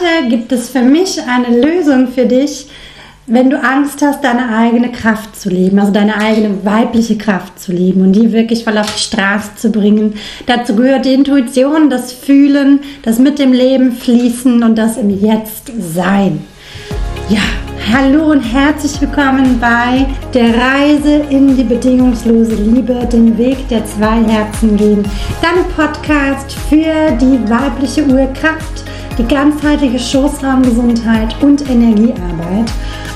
heute 0.00 0.28
gibt 0.28 0.52
es 0.52 0.70
für 0.70 0.82
mich 0.82 1.20
eine 1.22 1.60
Lösung 1.60 2.08
für 2.08 2.26
dich, 2.26 2.66
wenn 3.26 3.50
du 3.50 3.60
Angst 3.60 4.00
hast, 4.00 4.24
deine 4.24 4.48
eigene 4.56 4.90
Kraft 4.90 5.38
zu 5.38 5.50
leben, 5.50 5.78
also 5.78 5.92
deine 5.92 6.16
eigene 6.16 6.64
weibliche 6.64 7.18
Kraft 7.18 7.60
zu 7.60 7.72
leben 7.72 8.00
und 8.00 8.12
die 8.12 8.32
wirklich 8.32 8.64
voll 8.64 8.78
auf 8.78 8.94
die 8.94 9.02
Straße 9.02 9.56
zu 9.56 9.70
bringen. 9.70 10.14
Dazu 10.46 10.74
gehört 10.74 11.04
die 11.04 11.12
Intuition, 11.12 11.90
das 11.90 12.12
Fühlen, 12.12 12.80
das 13.02 13.18
mit 13.18 13.38
dem 13.38 13.52
Leben 13.52 13.92
fließen 13.92 14.62
und 14.62 14.76
das 14.76 14.96
im 14.96 15.10
Jetzt 15.10 15.70
sein. 15.78 16.42
Ja, 17.28 17.42
hallo 17.92 18.30
und 18.30 18.40
herzlich 18.40 18.98
willkommen 19.02 19.58
bei 19.60 20.06
der 20.32 20.54
Reise 20.56 21.22
in 21.28 21.54
die 21.54 21.64
bedingungslose 21.64 22.54
Liebe, 22.54 23.06
den 23.12 23.36
Weg 23.36 23.68
der 23.68 23.84
zwei 23.84 24.24
Herzen 24.24 24.76
gehen. 24.78 25.04
Dein 25.42 25.64
Podcast 25.76 26.54
für 26.70 27.12
die 27.20 27.38
weibliche 27.50 28.04
Urkraft, 28.06 28.84
die 29.18 29.26
ganzheitliche 29.26 29.98
Schoßraumgesundheit 29.98 31.34
und 31.42 31.68
Energiearbeit. 31.68 32.70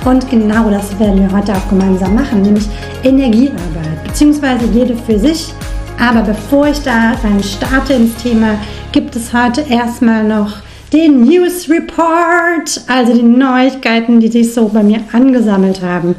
Und 0.04 0.28
genau 0.28 0.68
das 0.68 0.98
werden 0.98 1.20
wir 1.20 1.32
heute 1.32 1.54
auch 1.54 1.68
gemeinsam 1.68 2.16
machen, 2.16 2.42
nämlich 2.42 2.68
Energiearbeit, 3.04 4.04
beziehungsweise 4.04 4.66
jede 4.66 4.96
für 4.96 5.18
sich. 5.18 5.54
Aber 6.00 6.22
bevor 6.22 6.66
ich 6.66 6.80
da 6.80 7.12
rein 7.22 7.42
starte 7.42 7.92
ins 7.92 8.16
Thema, 8.16 8.58
gibt 8.90 9.14
es 9.14 9.32
heute 9.32 9.60
erstmal 9.60 10.24
noch 10.24 10.56
den 10.92 11.22
News 11.22 11.70
Report, 11.70 12.82
also 12.88 13.14
die 13.14 13.22
Neuigkeiten, 13.22 14.18
die 14.20 14.28
sich 14.28 14.52
so 14.52 14.68
bei 14.68 14.82
mir 14.82 15.00
angesammelt 15.12 15.82
haben. 15.82 16.16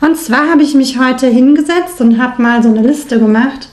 Und 0.00 0.16
zwar 0.18 0.50
habe 0.50 0.62
ich 0.62 0.74
mich 0.74 0.98
heute 0.98 1.28
hingesetzt 1.28 2.00
und 2.00 2.20
habe 2.20 2.42
mal 2.42 2.62
so 2.62 2.68
eine 2.68 2.82
Liste 2.82 3.20
gemacht 3.20 3.68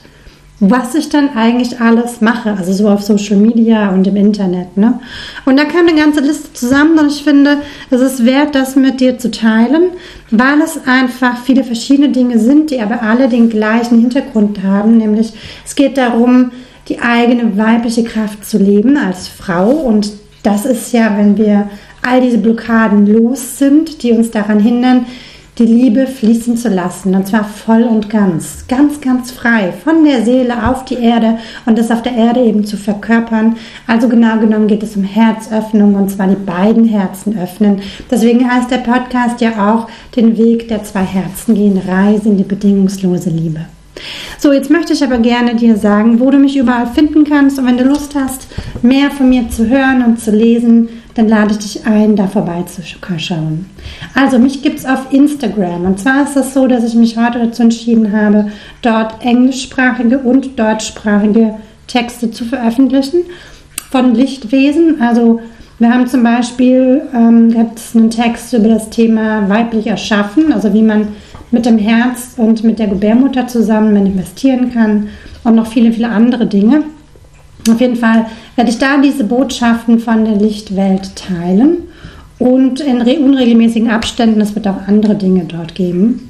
was 0.60 0.94
ich 0.96 1.08
dann 1.08 1.36
eigentlich 1.36 1.80
alles 1.80 2.20
mache, 2.20 2.56
also 2.56 2.72
so 2.72 2.88
auf 2.88 3.02
Social 3.02 3.36
Media 3.36 3.90
und 3.90 4.06
im 4.08 4.16
Internet. 4.16 4.76
Ne? 4.76 4.98
Und 5.44 5.56
da 5.56 5.64
kam 5.64 5.86
eine 5.86 5.98
ganze 5.98 6.20
Liste 6.20 6.52
zusammen 6.52 6.98
und 6.98 7.12
ich 7.12 7.22
finde, 7.22 7.58
es 7.90 8.00
ist 8.00 8.24
wert, 8.24 8.54
das 8.56 8.74
mit 8.74 9.00
dir 9.00 9.18
zu 9.18 9.30
teilen, 9.30 9.90
weil 10.30 10.60
es 10.60 10.80
einfach 10.86 11.38
viele 11.44 11.62
verschiedene 11.62 12.08
Dinge 12.08 12.40
sind, 12.40 12.70
die 12.70 12.80
aber 12.80 13.02
alle 13.02 13.28
den 13.28 13.50
gleichen 13.50 14.00
Hintergrund 14.00 14.62
haben, 14.64 14.98
nämlich 14.98 15.32
es 15.64 15.76
geht 15.76 15.96
darum, 15.96 16.50
die 16.88 17.00
eigene 17.00 17.56
weibliche 17.56 18.02
Kraft 18.02 18.44
zu 18.44 18.58
leben 18.58 18.96
als 18.96 19.28
Frau 19.28 19.70
und 19.70 20.10
das 20.42 20.64
ist 20.64 20.92
ja, 20.92 21.16
wenn 21.16 21.36
wir 21.36 21.68
all 22.02 22.20
diese 22.20 22.38
Blockaden 22.38 23.06
los 23.06 23.58
sind, 23.58 24.02
die 24.02 24.12
uns 24.12 24.30
daran 24.30 24.60
hindern, 24.60 25.06
die 25.58 25.66
Liebe 25.66 26.06
fließen 26.06 26.56
zu 26.56 26.68
lassen. 26.68 27.14
Und 27.14 27.26
zwar 27.26 27.44
voll 27.44 27.82
und 27.82 28.08
ganz. 28.08 28.64
Ganz, 28.68 29.00
ganz 29.00 29.30
frei. 29.30 29.72
Von 29.72 30.04
der 30.04 30.24
Seele 30.24 30.68
auf 30.68 30.84
die 30.84 30.94
Erde 30.94 31.38
und 31.66 31.76
das 31.78 31.90
auf 31.90 32.02
der 32.02 32.14
Erde 32.14 32.40
eben 32.40 32.64
zu 32.64 32.76
verkörpern. 32.76 33.56
Also 33.86 34.08
genau 34.08 34.38
genommen 34.38 34.68
geht 34.68 34.82
es 34.82 34.96
um 34.96 35.04
Herzöffnung 35.04 35.94
und 35.94 36.10
zwar 36.10 36.28
die 36.28 36.36
beiden 36.36 36.84
Herzen 36.84 37.38
öffnen. 37.38 37.80
Deswegen 38.10 38.48
heißt 38.48 38.70
der 38.70 38.78
Podcast 38.78 39.40
ja 39.40 39.74
auch 39.74 39.88
den 40.14 40.38
Weg 40.38 40.68
der 40.68 40.84
zwei 40.84 41.02
Herzen 41.02 41.54
gehen. 41.54 41.80
Reise 41.86 42.28
in 42.28 42.36
die 42.36 42.44
bedingungslose 42.44 43.30
Liebe. 43.30 43.60
So, 44.38 44.52
jetzt 44.52 44.70
möchte 44.70 44.92
ich 44.92 45.02
aber 45.02 45.18
gerne 45.18 45.56
dir 45.56 45.76
sagen, 45.76 46.20
wo 46.20 46.30
du 46.30 46.38
mich 46.38 46.56
überall 46.56 46.86
finden 46.86 47.24
kannst. 47.24 47.58
Und 47.58 47.66
wenn 47.66 47.78
du 47.78 47.84
Lust 47.84 48.14
hast, 48.14 48.46
mehr 48.82 49.10
von 49.10 49.28
mir 49.28 49.48
zu 49.50 49.68
hören 49.68 50.04
und 50.04 50.20
zu 50.20 50.30
lesen, 50.30 50.88
dann 51.18 51.28
lade 51.28 51.50
ich 51.50 51.58
dich 51.58 51.84
ein, 51.84 52.14
da 52.14 52.28
vorbeizuschauen. 52.28 53.66
Also 54.14 54.38
mich 54.38 54.62
gibt 54.62 54.78
es 54.78 54.86
auf 54.86 55.12
Instagram. 55.12 55.84
Und 55.84 55.98
zwar 55.98 56.22
ist 56.22 56.36
es 56.36 56.54
so, 56.54 56.68
dass 56.68 56.84
ich 56.84 56.94
mich 56.94 57.16
heute 57.18 57.40
dazu 57.40 57.62
entschieden 57.62 58.12
habe, 58.12 58.52
dort 58.82 59.20
englischsprachige 59.24 60.20
und 60.20 60.56
deutschsprachige 60.56 61.56
Texte 61.88 62.30
zu 62.30 62.44
veröffentlichen 62.44 63.24
von 63.90 64.14
Lichtwesen. 64.14 65.02
Also 65.02 65.40
wir 65.80 65.92
haben 65.92 66.06
zum 66.06 66.22
Beispiel 66.22 67.02
ähm, 67.12 67.68
einen 67.94 68.10
Text 68.10 68.52
über 68.52 68.68
das 68.68 68.88
Thema 68.90 69.48
weiblich 69.48 69.88
erschaffen, 69.88 70.52
also 70.52 70.72
wie 70.72 70.82
man 70.82 71.08
mit 71.50 71.66
dem 71.66 71.78
Herz 71.78 72.34
und 72.36 72.62
mit 72.62 72.78
der 72.78 72.86
Gebärmutter 72.86 73.48
zusammen 73.48 73.92
manifestieren 73.92 74.72
kann 74.72 75.08
und 75.42 75.56
noch 75.56 75.66
viele, 75.66 75.90
viele 75.90 76.10
andere 76.10 76.46
Dinge. 76.46 76.84
Auf 77.68 77.80
jeden 77.80 77.96
Fall 77.96 78.26
werde 78.56 78.70
ich 78.70 78.78
da 78.78 78.98
diese 79.00 79.24
Botschaften 79.24 79.98
von 79.98 80.24
der 80.24 80.36
Lichtwelt 80.36 81.16
teilen 81.16 81.88
und 82.38 82.80
in 82.80 83.00
unregelmäßigen 83.00 83.90
Abständen, 83.90 84.40
es 84.40 84.54
wird 84.54 84.68
auch 84.68 84.86
andere 84.86 85.16
Dinge 85.16 85.44
dort 85.44 85.74
geben. 85.74 86.28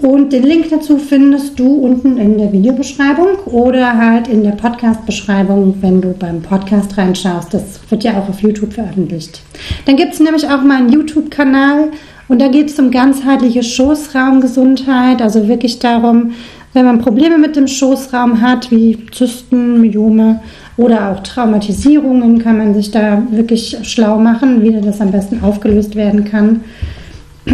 Und 0.00 0.32
den 0.32 0.44
Link 0.44 0.70
dazu 0.70 0.98
findest 0.98 1.58
du 1.58 1.74
unten 1.74 2.18
in 2.18 2.38
der 2.38 2.52
Videobeschreibung 2.52 3.38
oder 3.46 3.96
halt 3.96 4.28
in 4.28 4.44
der 4.44 4.52
Podcast-Beschreibung, 4.52 5.74
wenn 5.80 6.00
du 6.00 6.12
beim 6.12 6.40
Podcast 6.40 6.96
reinschaust. 6.96 7.52
Das 7.52 7.80
wird 7.88 8.04
ja 8.04 8.12
auch 8.12 8.28
auf 8.28 8.40
YouTube 8.40 8.74
veröffentlicht. 8.74 9.42
Dann 9.86 9.96
gibt 9.96 10.14
es 10.14 10.20
nämlich 10.20 10.48
auch 10.48 10.62
meinen 10.62 10.92
YouTube-Kanal 10.92 11.90
und 12.28 12.40
da 12.40 12.46
geht 12.46 12.70
es 12.70 12.78
um 12.78 12.92
ganzheitliche 12.92 13.64
Schoßraumgesundheit, 13.64 15.20
also 15.20 15.48
wirklich 15.48 15.80
darum, 15.80 16.32
wenn 16.74 16.84
man 16.84 17.00
Probleme 17.00 17.38
mit 17.38 17.56
dem 17.56 17.66
Schoßraum 17.66 18.40
hat, 18.40 18.70
wie 18.70 19.06
Zysten, 19.10 19.80
Myome 19.80 20.40
oder 20.76 21.10
auch 21.10 21.22
Traumatisierungen, 21.22 22.38
kann 22.38 22.58
man 22.58 22.74
sich 22.74 22.90
da 22.90 23.22
wirklich 23.30 23.78
schlau 23.82 24.18
machen, 24.18 24.62
wie 24.62 24.80
das 24.80 25.00
am 25.00 25.10
besten 25.10 25.42
aufgelöst 25.42 25.96
werden 25.96 26.24
kann. 26.24 26.60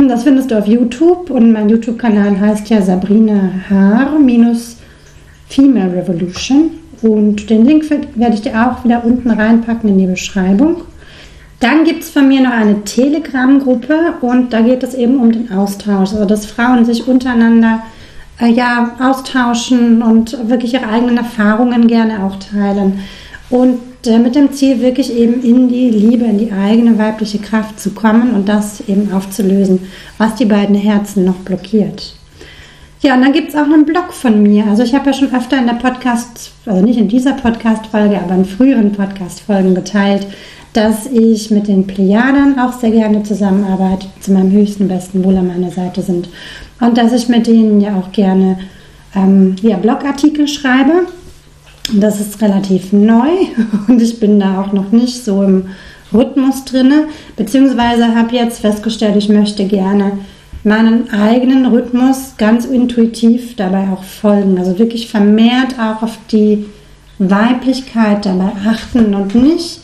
Das 0.08 0.24
findest 0.24 0.50
du 0.50 0.58
auf 0.58 0.66
YouTube 0.66 1.30
und 1.30 1.52
mein 1.52 1.68
YouTube-Kanal 1.68 2.38
heißt 2.40 2.68
ja 2.68 2.82
Sabrina 2.82 3.50
Haar 3.70 4.18
minus 4.18 4.78
Female 5.48 5.92
Revolution. 5.92 6.70
Und 7.00 7.48
den 7.48 7.64
Link 7.64 7.88
werde 7.90 8.34
ich 8.34 8.42
dir 8.42 8.52
auch 8.54 8.84
wieder 8.84 9.04
unten 9.04 9.30
reinpacken 9.30 9.90
in 9.90 9.98
die 9.98 10.06
Beschreibung. 10.06 10.82
Dann 11.60 11.84
gibt 11.84 12.02
es 12.02 12.10
von 12.10 12.26
mir 12.26 12.40
noch 12.42 12.50
eine 12.50 12.82
Telegram-Gruppe 12.82 14.14
und 14.20 14.52
da 14.52 14.60
geht 14.60 14.82
es 14.82 14.94
eben 14.94 15.18
um 15.18 15.30
den 15.30 15.52
Austausch, 15.52 16.12
also 16.12 16.24
dass 16.24 16.46
Frauen 16.46 16.84
sich 16.84 17.06
untereinander 17.06 17.82
äh, 18.44 18.52
ja, 18.52 18.96
austauschen 19.00 20.02
und 20.02 20.48
wirklich 20.48 20.74
ihre 20.74 20.88
eigenen 20.88 21.16
Erfahrungen 21.16 21.86
gerne 21.86 22.24
auch 22.24 22.36
teilen. 22.36 23.00
Und 23.50 23.80
äh, 24.06 24.18
mit 24.18 24.34
dem 24.34 24.52
Ziel, 24.52 24.80
wirklich 24.80 25.14
eben 25.14 25.42
in 25.42 25.68
die 25.68 25.90
Liebe, 25.90 26.24
in 26.24 26.38
die 26.38 26.52
eigene 26.52 26.98
weibliche 26.98 27.38
Kraft 27.38 27.80
zu 27.80 27.90
kommen 27.90 28.34
und 28.34 28.48
das 28.48 28.80
eben 28.88 29.12
aufzulösen, 29.12 29.80
was 30.18 30.34
die 30.34 30.46
beiden 30.46 30.74
Herzen 30.74 31.24
noch 31.24 31.36
blockiert. 31.36 32.16
Ja, 33.00 33.14
und 33.14 33.22
dann 33.22 33.32
gibt 33.32 33.50
es 33.50 33.54
auch 33.54 33.64
einen 33.64 33.84
Blog 33.84 34.14
von 34.14 34.42
mir. 34.42 34.66
Also 34.66 34.82
ich 34.82 34.94
habe 34.94 35.06
ja 35.06 35.12
schon 35.12 35.34
öfter 35.34 35.58
in 35.58 35.66
der 35.66 35.74
Podcast, 35.74 36.52
also 36.64 36.82
nicht 36.82 36.98
in 36.98 37.08
dieser 37.08 37.34
Podcast-Folge, 37.34 38.18
aber 38.18 38.34
in 38.34 38.46
früheren 38.46 38.92
Podcast-Folgen 38.92 39.74
geteilt, 39.74 40.26
dass 40.74 41.06
ich 41.06 41.50
mit 41.52 41.68
den 41.68 41.86
Plejadern 41.86 42.58
auch 42.58 42.72
sehr 42.72 42.90
gerne 42.90 43.22
zusammenarbeite, 43.22 44.08
zu 44.20 44.32
meinem 44.32 44.50
höchsten 44.50 44.88
besten 44.88 45.24
Wohl 45.24 45.36
an 45.36 45.46
meiner 45.46 45.70
Seite 45.70 46.02
sind. 46.02 46.28
Und 46.80 46.98
dass 46.98 47.12
ich 47.12 47.28
mit 47.28 47.46
denen 47.46 47.80
ja 47.80 47.96
auch 47.96 48.10
gerne 48.10 48.58
ähm, 49.14 49.54
ja, 49.62 49.76
Blogartikel 49.76 50.48
schreibe. 50.48 51.06
Das 51.92 52.20
ist 52.20 52.42
relativ 52.42 52.92
neu 52.92 53.28
und 53.88 54.02
ich 54.02 54.18
bin 54.18 54.40
da 54.40 54.60
auch 54.60 54.72
noch 54.72 54.90
nicht 54.90 55.24
so 55.24 55.42
im 55.42 55.68
Rhythmus 56.12 56.64
drin, 56.64 56.92
beziehungsweise 57.36 58.14
habe 58.14 58.34
jetzt 58.34 58.60
festgestellt, 58.60 59.16
ich 59.16 59.28
möchte 59.28 59.64
gerne 59.66 60.18
meinen 60.64 61.10
eigenen 61.12 61.66
Rhythmus 61.66 62.34
ganz 62.36 62.64
intuitiv 62.64 63.54
dabei 63.54 63.88
auch 63.92 64.02
folgen. 64.02 64.58
Also 64.58 64.78
wirklich 64.78 65.08
vermehrt 65.08 65.78
auch 65.78 66.02
auf 66.02 66.18
die 66.32 66.66
Weiblichkeit 67.18 68.26
dabei 68.26 68.52
achten 68.66 69.14
und 69.14 69.34
nicht 69.36 69.83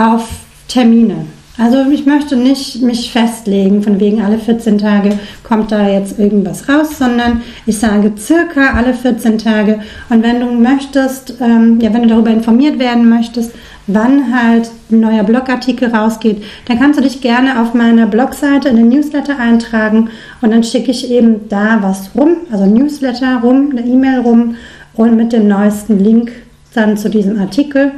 auf 0.00 0.28
Termine. 0.68 1.26
Also 1.58 1.90
ich 1.90 2.06
möchte 2.06 2.36
nicht 2.36 2.80
mich 2.80 3.12
festlegen, 3.12 3.82
von 3.82 4.00
wegen 4.00 4.22
alle 4.22 4.38
14 4.38 4.78
Tage 4.78 5.18
kommt 5.42 5.70
da 5.70 5.86
jetzt 5.86 6.18
irgendwas 6.18 6.66
raus, 6.70 6.96
sondern 6.96 7.42
ich 7.66 7.78
sage 7.78 8.12
circa 8.16 8.72
alle 8.72 8.94
14 8.94 9.36
Tage. 9.36 9.80
Und 10.08 10.22
wenn 10.22 10.40
du 10.40 10.46
möchtest, 10.46 11.34
ähm, 11.40 11.78
ja, 11.80 11.92
wenn 11.92 12.04
du 12.04 12.08
darüber 12.08 12.30
informiert 12.30 12.78
werden 12.78 13.10
möchtest, 13.10 13.52
wann 13.88 14.34
halt 14.34 14.70
ein 14.90 15.00
neuer 15.00 15.24
Blogartikel 15.24 15.94
rausgeht, 15.94 16.42
dann 16.66 16.78
kannst 16.78 16.98
du 16.98 17.02
dich 17.02 17.20
gerne 17.20 17.60
auf 17.60 17.74
meiner 17.74 18.06
Blogseite 18.06 18.70
in 18.70 18.76
den 18.76 18.88
Newsletter 18.88 19.38
eintragen 19.38 20.08
und 20.40 20.52
dann 20.52 20.62
schicke 20.62 20.92
ich 20.92 21.10
eben 21.10 21.48
da 21.50 21.78
was 21.82 22.10
rum, 22.14 22.36
also 22.50 22.64
Newsletter 22.64 23.40
rum, 23.42 23.72
eine 23.72 23.82
E-Mail 23.82 24.20
rum 24.20 24.54
und 24.94 25.14
mit 25.14 25.34
dem 25.34 25.46
neuesten 25.46 25.98
Link 25.98 26.32
dann 26.72 26.96
zu 26.96 27.10
diesem 27.10 27.38
Artikel. 27.38 27.92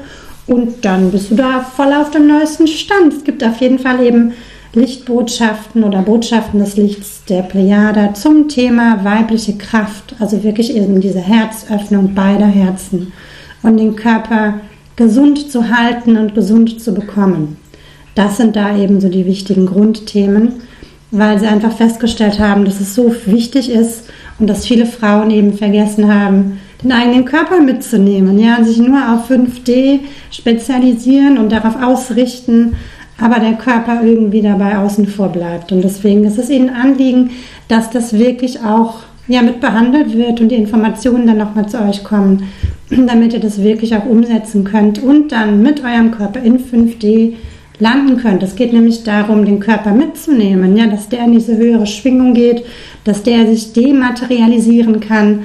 Und 0.46 0.84
dann 0.84 1.10
bist 1.10 1.30
du 1.30 1.34
da 1.36 1.60
voll 1.60 1.92
auf 1.92 2.10
dem 2.10 2.26
neuesten 2.26 2.66
Stand. 2.66 3.12
Es 3.12 3.24
gibt 3.24 3.44
auf 3.44 3.60
jeden 3.60 3.78
Fall 3.78 4.04
eben 4.04 4.32
Lichtbotschaften 4.74 5.84
oder 5.84 6.02
Botschaften 6.02 6.60
des 6.60 6.76
Lichts 6.76 7.24
der 7.28 7.42
Plejada 7.42 8.14
zum 8.14 8.48
Thema 8.48 9.04
weibliche 9.04 9.56
Kraft. 9.56 10.16
Also 10.18 10.42
wirklich 10.42 10.74
eben 10.74 11.00
diese 11.00 11.20
Herzöffnung 11.20 12.14
beider 12.14 12.46
Herzen 12.46 13.12
und 13.62 13.76
den 13.76 13.96
Körper 13.96 14.60
gesund 14.96 15.50
zu 15.50 15.70
halten 15.70 16.16
und 16.16 16.34
gesund 16.34 16.80
zu 16.80 16.92
bekommen. 16.92 17.56
Das 18.14 18.36
sind 18.36 18.56
da 18.56 18.76
eben 18.76 19.00
so 19.00 19.08
die 19.08 19.26
wichtigen 19.26 19.66
Grundthemen, 19.66 20.62
weil 21.10 21.38
sie 21.38 21.46
einfach 21.46 21.76
festgestellt 21.76 22.38
haben, 22.38 22.64
dass 22.64 22.80
es 22.80 22.94
so 22.94 23.14
wichtig 23.26 23.70
ist 23.70 24.10
und 24.38 24.46
dass 24.48 24.66
viele 24.66 24.86
Frauen 24.86 25.30
eben 25.30 25.54
vergessen 25.54 26.12
haben, 26.12 26.58
den 26.82 26.92
eigenen 26.92 27.24
Körper 27.24 27.60
mitzunehmen, 27.60 28.38
ja, 28.38 28.62
sich 28.62 28.78
nur 28.78 28.98
auf 29.12 29.30
5D 29.30 30.00
spezialisieren 30.30 31.38
und 31.38 31.52
darauf 31.52 31.80
ausrichten, 31.80 32.74
aber 33.18 33.38
der 33.38 33.54
Körper 33.54 34.02
irgendwie 34.02 34.42
dabei 34.42 34.78
außen 34.78 35.06
vor 35.06 35.28
bleibt. 35.28 35.70
Und 35.70 35.82
deswegen 35.82 36.24
ist 36.24 36.38
es 36.38 36.50
Ihnen 36.50 36.70
Anliegen, 36.70 37.30
dass 37.68 37.90
das 37.90 38.12
wirklich 38.14 38.60
auch 38.60 39.00
ja, 39.28 39.42
mit 39.42 39.60
behandelt 39.60 40.16
wird 40.16 40.40
und 40.40 40.48
die 40.48 40.56
Informationen 40.56 41.26
dann 41.26 41.38
nochmal 41.38 41.68
zu 41.68 41.80
euch 41.80 42.02
kommen, 42.02 42.48
damit 42.90 43.32
ihr 43.32 43.40
das 43.40 43.62
wirklich 43.62 43.94
auch 43.94 44.04
umsetzen 44.06 44.64
könnt 44.64 45.02
und 45.02 45.30
dann 45.30 45.62
mit 45.62 45.84
eurem 45.84 46.10
Körper 46.10 46.40
in 46.40 46.58
5D 46.58 47.34
landen 47.78 48.16
könnt. 48.16 48.42
Es 48.42 48.56
geht 48.56 48.72
nämlich 48.72 49.04
darum, 49.04 49.44
den 49.44 49.60
Körper 49.60 49.92
mitzunehmen, 49.92 50.76
ja, 50.76 50.86
dass 50.86 51.08
der 51.08 51.24
in 51.24 51.32
diese 51.32 51.56
höhere 51.56 51.86
Schwingung 51.86 52.34
geht, 52.34 52.64
dass 53.04 53.22
der 53.22 53.46
sich 53.46 53.72
dematerialisieren 53.72 55.00
kann 55.00 55.40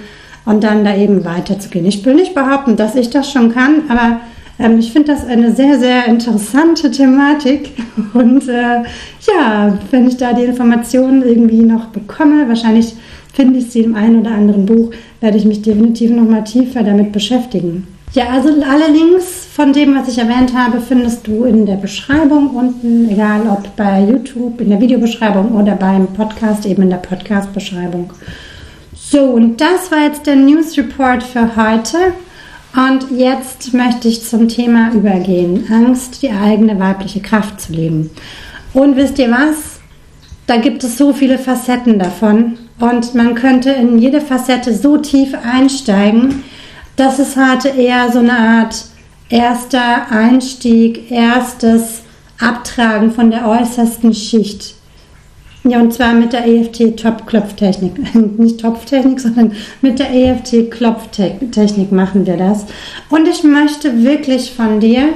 und 0.48 0.64
dann 0.64 0.86
da 0.86 0.96
eben 0.96 1.26
weiterzugehen. 1.26 1.86
Ich 1.86 2.04
will 2.06 2.16
nicht 2.16 2.34
behaupten, 2.34 2.78
dass 2.78 2.96
ich 2.96 3.10
das 3.10 3.30
schon 3.30 3.54
kann, 3.54 3.84
aber 3.90 4.22
ähm, 4.60 4.80
ich 4.80 4.92
finde 4.92 5.12
das 5.12 5.26
eine 5.26 5.54
sehr, 5.54 5.78
sehr 5.78 6.06
interessante 6.08 6.90
Thematik. 6.90 7.74
Und 8.14 8.48
äh, 8.48 8.84
ja, 9.28 9.78
wenn 9.92 10.08
ich 10.08 10.18
da 10.18 10.34
die 10.34 10.46
Informationen 10.46 11.22
irgendwie 11.22 11.62
noch 11.62 11.88
bekomme, 11.88 12.48
wahrscheinlich 12.48 12.96
finde 13.34 13.60
ich 13.60 13.70
sie 13.70 13.82
im 13.82 13.96
einen 13.96 14.22
oder 14.22 14.32
anderen 14.32 14.66
Buch, 14.66 14.92
werde 15.20 15.38
ich 15.38 15.46
mich 15.46 15.62
definitiv 15.62 16.12
noch 16.12 16.28
mal 16.28 16.44
tiefer 16.44 16.82
damit 16.82 17.12
beschäftigen. 17.12 17.86
Ja, 18.14 18.30
also 18.30 18.50
alle 18.50 18.90
Links 18.92 19.46
von 19.54 19.74
dem, 19.74 19.96
was 19.96 20.08
ich 20.08 20.18
erwähnt 20.18 20.56
habe, 20.56 20.80
findest 20.80 21.28
du 21.28 21.44
in 21.44 21.66
der 21.66 21.76
Beschreibung 21.76 22.52
unten, 22.52 23.10
egal 23.10 23.42
ob 23.50 23.76
bei 23.76 24.02
YouTube, 24.02 24.62
in 24.62 24.70
der 24.70 24.80
Videobeschreibung 24.80 25.52
oder 25.52 25.76
beim 25.76 26.08
Podcast, 26.08 26.66
eben 26.66 26.84
in 26.84 26.90
der 26.90 26.98
Podcast-Beschreibung. 26.98 28.12
So, 29.10 29.22
und 29.22 29.62
das 29.62 29.90
war 29.90 30.04
jetzt 30.04 30.28
der 30.28 30.36
News 30.36 30.78
Report 30.78 31.24
für 31.24 31.56
heute. 31.56 31.98
Und 32.76 33.18
jetzt 33.18 33.74
möchte 33.74 34.10
ich 34.10 34.24
zum 34.24 34.50
Thema 34.50 34.92
übergehen. 34.92 35.66
Angst, 35.72 36.22
die 36.22 36.30
eigene 36.30 36.78
weibliche 36.78 37.22
Kraft 37.22 37.62
zu 37.62 37.72
leben. 37.72 38.10
Und 38.74 38.98
wisst 38.98 39.18
ihr 39.18 39.32
was? 39.32 39.80
Da 40.46 40.58
gibt 40.58 40.84
es 40.84 40.98
so 40.98 41.14
viele 41.14 41.40
Facetten 41.40 42.00
davon. 42.00 42.58
Und 42.80 43.16
man 43.16 43.34
könnte 43.34 43.72
in 43.72 43.98
jede 43.98 44.20
Facette 44.20 44.74
so 44.74 44.98
tief 44.98 45.34
einsteigen, 45.42 46.44
dass 46.98 47.18
es 47.18 47.38
heute 47.38 47.70
eher 47.70 48.12
so 48.12 48.20
eine 48.20 48.38
Art 48.38 48.86
erster 49.30 50.12
Einstieg, 50.12 51.10
erstes 51.10 52.02
Abtragen 52.40 53.12
von 53.12 53.32
der 53.32 53.48
äußersten 53.48 54.14
Schicht 54.14 54.77
ja, 55.70 55.80
und 55.80 55.94
zwar 55.94 56.14
mit 56.14 56.34
der 56.34 56.46
EFT-Top-Klopftechnik. 56.48 58.16
Nicht 58.38 58.62
Topftechnik, 58.62 59.20
sondern 59.20 59.54
mit 59.82 60.00
der 60.00 60.14
EFT-Klopftechnik 60.14 61.92
machen 61.92 62.26
wir 62.26 62.38
das. 62.38 62.66
Und 63.10 63.28
ich 63.28 63.44
möchte 63.44 64.04
wirklich 64.04 64.52
von 64.52 64.80
dir 64.80 65.10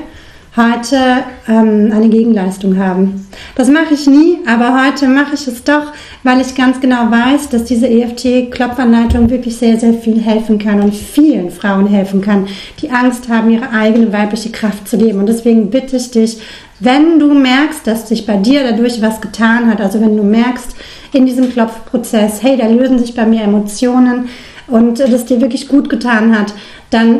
heute 0.58 1.24
ähm, 1.48 1.92
eine 1.94 2.10
Gegenleistung 2.10 2.78
haben. 2.78 3.28
Das 3.56 3.70
mache 3.70 3.94
ich 3.94 4.06
nie, 4.06 4.40
aber 4.46 4.86
heute 4.86 5.08
mache 5.08 5.36
ich 5.36 5.48
es 5.48 5.64
doch, 5.64 5.94
weil 6.24 6.42
ich 6.42 6.56
ganz 6.56 6.82
genau 6.82 7.10
weiß, 7.10 7.50
dass 7.50 7.64
diese 7.64 7.88
EFT-Klopfanleitung 7.88 9.30
wirklich 9.30 9.56
sehr, 9.56 9.80
sehr 9.80 9.94
viel 9.94 10.20
helfen 10.20 10.60
kann 10.60 10.82
und 10.82 10.94
vielen 10.94 11.52
Frauen 11.52 11.88
helfen 11.88 12.22
kann, 12.22 12.48
die 12.82 12.90
Angst 12.90 13.30
haben, 13.30 13.50
ihre 13.50 13.72
eigene 13.72 14.12
weibliche 14.12 14.52
Kraft 14.52 14.90
zu 14.90 14.98
leben. 14.98 15.20
Und 15.20 15.28
deswegen 15.28 15.70
bitte 15.70 15.96
ich 15.96 16.12
dich, 16.12 16.42
wenn 16.82 17.20
du 17.20 17.34
merkst, 17.34 17.88
dass 17.88 18.10
sich 18.10 18.26
bei 18.26 18.36
dir 18.38 18.64
dadurch 18.64 19.02
was 19.02 19.22
getan 19.22 19.70
hat, 19.70 19.80
also 19.80 20.02
wenn 20.02 20.18
du 20.18 20.24
merkst 20.24 20.76
in 21.14 21.26
diesem 21.26 21.50
Klopfprozess, 21.50 22.44
hey, 22.44 22.58
da 22.58 22.68
lösen 22.68 23.00
sich 23.00 23.16
bei 23.16 23.26
mir 23.26 23.44
Emotionen 23.44 24.30
und 24.68 25.00
das 25.00 25.26
dir 25.26 25.40
wirklich 25.40 25.68
gut 25.68 25.90
getan 25.90 26.38
hat, 26.38 26.54
dann 26.90 27.20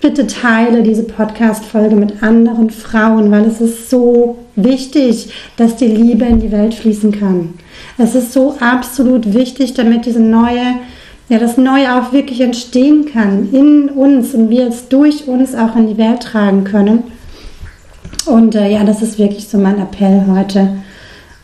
bitte 0.00 0.26
teile 0.26 0.82
diese 0.82 1.02
Podcast-Folge 1.02 1.96
mit 1.96 2.22
anderen 2.22 2.70
Frauen, 2.70 3.30
weil 3.30 3.44
es 3.46 3.60
ist 3.60 3.90
so 3.90 4.38
wichtig, 4.54 5.32
dass 5.56 5.76
die 5.76 5.88
Liebe 5.88 6.24
in 6.24 6.40
die 6.40 6.52
Welt 6.52 6.74
fließen 6.74 7.12
kann. 7.12 7.54
Es 7.96 8.14
ist 8.14 8.32
so 8.32 8.56
absolut 8.60 9.34
wichtig, 9.34 9.74
damit 9.74 10.06
diese 10.06 10.20
neue, 10.20 10.76
ja, 11.28 11.38
das 11.38 11.56
Neue 11.56 11.94
auch 11.96 12.12
wirklich 12.12 12.40
entstehen 12.40 13.06
kann 13.06 13.48
in 13.52 13.88
uns 13.88 14.34
und 14.34 14.50
wir 14.50 14.68
es 14.68 14.88
durch 14.88 15.26
uns 15.26 15.54
auch 15.54 15.74
in 15.74 15.88
die 15.88 15.98
Welt 15.98 16.22
tragen 16.22 16.64
können. 16.64 17.04
Und 18.26 18.54
äh, 18.54 18.70
ja, 18.70 18.84
das 18.84 19.02
ist 19.02 19.18
wirklich 19.18 19.48
so 19.48 19.58
mein 19.58 19.80
Appell 19.80 20.24
heute. 20.30 20.76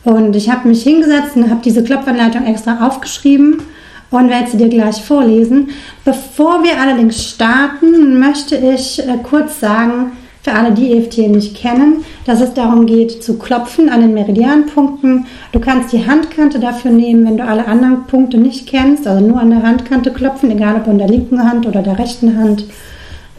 Und 0.03 0.35
ich 0.35 0.49
habe 0.49 0.67
mich 0.67 0.83
hingesetzt 0.83 1.35
und 1.35 1.49
habe 1.49 1.61
diese 1.63 1.83
Klopfanleitung 1.83 2.45
extra 2.45 2.87
aufgeschrieben 2.87 3.63
und 4.11 4.29
werde 4.29 4.49
sie 4.49 4.57
dir 4.57 4.69
gleich 4.69 5.01
vorlesen. 5.03 5.69
Bevor 6.03 6.63
wir 6.63 6.79
allerdings 6.79 7.23
starten, 7.23 8.19
möchte 8.19 8.55
ich 8.55 8.99
äh, 8.99 9.17
kurz 9.23 9.59
sagen, 9.59 10.11
für 10.45 10.53
alle, 10.53 10.73
die 10.73 10.93
EFT 10.93 11.17
nicht 11.29 11.57
kennen, 11.57 12.05
dass 12.25 12.39
es 12.39 12.53
darum 12.53 12.85
geht, 12.85 13.23
zu 13.23 13.39
klopfen 13.39 13.89
an 13.89 14.01
den 14.01 14.13
Meridianpunkten. 14.13 15.25
Du 15.51 15.59
kannst 15.59 15.91
die 15.91 16.05
Handkante 16.05 16.59
dafür 16.59 16.91
nehmen, 16.91 17.25
wenn 17.25 17.37
du 17.37 17.43
alle 17.43 17.67
anderen 17.67 18.05
Punkte 18.05 18.37
nicht 18.37 18.67
kennst, 18.67 19.07
also 19.07 19.25
nur 19.25 19.39
an 19.39 19.49
der 19.49 19.63
Handkante 19.63 20.11
klopfen, 20.11 20.51
egal 20.51 20.75
ob 20.75 20.87
an 20.87 20.99
der 20.99 21.07
linken 21.07 21.43
Hand 21.43 21.65
oder 21.65 21.81
der 21.81 21.97
rechten 21.97 22.37
Hand. 22.37 22.65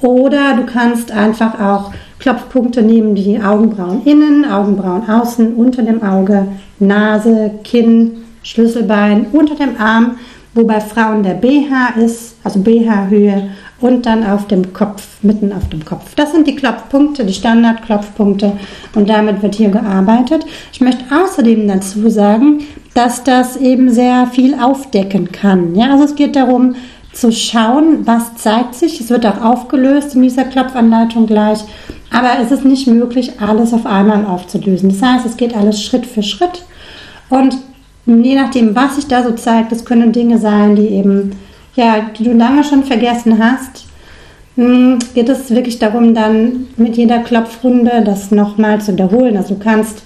Oder 0.02 0.54
du 0.56 0.66
kannst 0.66 1.12
einfach 1.12 1.60
auch 1.60 1.92
Klopfpunkte 2.18 2.82
nehmen, 2.82 3.14
die 3.14 3.40
Augenbrauen 3.40 4.02
innen, 4.04 4.44
Augenbrauen 4.44 5.08
außen, 5.08 5.54
unter 5.54 5.82
dem 5.82 6.02
Auge, 6.02 6.48
Nase, 6.80 7.52
Kinn, 7.62 8.24
Schlüsselbein, 8.42 9.26
unter 9.30 9.54
dem 9.54 9.80
Arm, 9.80 10.16
wo 10.56 10.64
bei 10.64 10.80
Frauen 10.80 11.22
der 11.22 11.34
BH 11.34 11.90
ist, 12.02 12.36
also 12.42 12.60
BH-Höhe 12.60 13.50
und 13.80 14.06
dann 14.06 14.24
auf 14.24 14.46
dem 14.46 14.72
Kopf, 14.72 15.06
mitten 15.22 15.52
auf 15.52 15.68
dem 15.68 15.84
Kopf. 15.84 16.14
Das 16.16 16.32
sind 16.32 16.46
die 16.46 16.56
Klopfpunkte, 16.56 17.24
die 17.24 17.34
Standardklopfpunkte 17.34 18.52
und 18.94 19.08
damit 19.08 19.42
wird 19.42 19.54
hier 19.54 19.68
gearbeitet. 19.68 20.46
Ich 20.72 20.80
möchte 20.80 21.04
außerdem 21.14 21.68
dazu 21.68 22.08
sagen, 22.08 22.62
dass 22.94 23.22
das 23.22 23.58
eben 23.58 23.90
sehr 23.90 24.28
viel 24.28 24.54
aufdecken 24.54 25.30
kann. 25.30 25.74
Ja, 25.74 25.92
also 25.92 26.04
es 26.04 26.14
geht 26.14 26.34
darum, 26.34 26.74
zu 27.12 27.32
schauen, 27.32 28.06
was 28.06 28.36
zeigt 28.36 28.74
sich. 28.74 29.00
Es 29.00 29.10
wird 29.10 29.26
auch 29.26 29.42
aufgelöst 29.42 30.14
in 30.14 30.22
dieser 30.22 30.44
Klopfanleitung 30.44 31.26
gleich. 31.26 31.60
Aber 32.10 32.30
es 32.42 32.50
ist 32.50 32.64
nicht 32.64 32.86
möglich, 32.86 33.40
alles 33.40 33.72
auf 33.72 33.86
einmal 33.86 34.24
aufzulösen. 34.26 34.90
Das 34.90 35.02
heißt, 35.02 35.26
es 35.26 35.36
geht 35.36 35.56
alles 35.56 35.82
Schritt 35.82 36.06
für 36.06 36.22
Schritt. 36.22 36.64
Und 37.28 37.56
je 38.06 38.34
nachdem, 38.36 38.74
was 38.74 38.96
sich 38.96 39.06
da 39.06 39.22
so 39.22 39.32
zeigt, 39.32 39.72
das 39.72 39.84
können 39.84 40.12
Dinge 40.12 40.38
sein, 40.38 40.76
die 40.76 40.88
eben, 40.88 41.32
ja, 41.74 42.06
die 42.16 42.24
du 42.24 42.32
lange 42.32 42.64
schon 42.64 42.84
vergessen 42.84 43.38
hast. 43.38 43.86
Hm, 44.56 44.98
geht 45.14 45.28
es 45.28 45.50
wirklich 45.50 45.78
darum, 45.78 46.14
dann 46.14 46.68
mit 46.76 46.96
jeder 46.96 47.18
Klopfrunde 47.18 48.02
das 48.04 48.30
nochmal 48.30 48.80
zu 48.80 48.92
wiederholen. 48.92 49.36
Also 49.36 49.54
du 49.54 49.60
kannst 49.60 50.02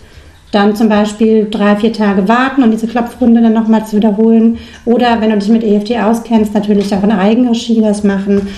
dann 0.51 0.75
zum 0.75 0.89
Beispiel 0.89 1.47
drei, 1.49 1.77
vier 1.77 1.93
Tage 1.93 2.27
warten 2.27 2.63
und 2.63 2.73
diese 2.73 2.89
Klopfrunde 2.89 3.41
dann 3.41 3.53
nochmal 3.53 3.87
zu 3.87 3.97
wiederholen. 3.97 4.59
Oder 4.85 5.21
wenn 5.21 5.31
du 5.31 5.39
dich 5.39 5.49
mit 5.49 5.63
EFT 5.63 5.93
auskennst, 6.03 6.55
natürlich 6.55 6.93
auch 6.95 7.05
in 7.05 7.13
Eigenregie 7.13 7.81
das 7.81 8.03
machen. 8.03 8.49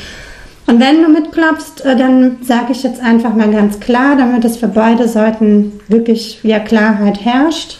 Und 0.66 0.80
wenn 0.80 1.02
du 1.02 1.10
mitklopfst, 1.10 1.84
äh, 1.84 1.96
dann 1.96 2.38
sage 2.42 2.72
ich 2.72 2.82
jetzt 2.82 3.02
einfach 3.02 3.34
mal 3.34 3.50
ganz 3.50 3.80
klar, 3.80 4.16
damit 4.16 4.44
es 4.44 4.56
für 4.56 4.68
beide 4.68 5.08
Seiten 5.08 5.80
wirklich 5.88 6.42
wieder 6.42 6.60
Klarheit 6.60 7.22
herrscht. 7.24 7.78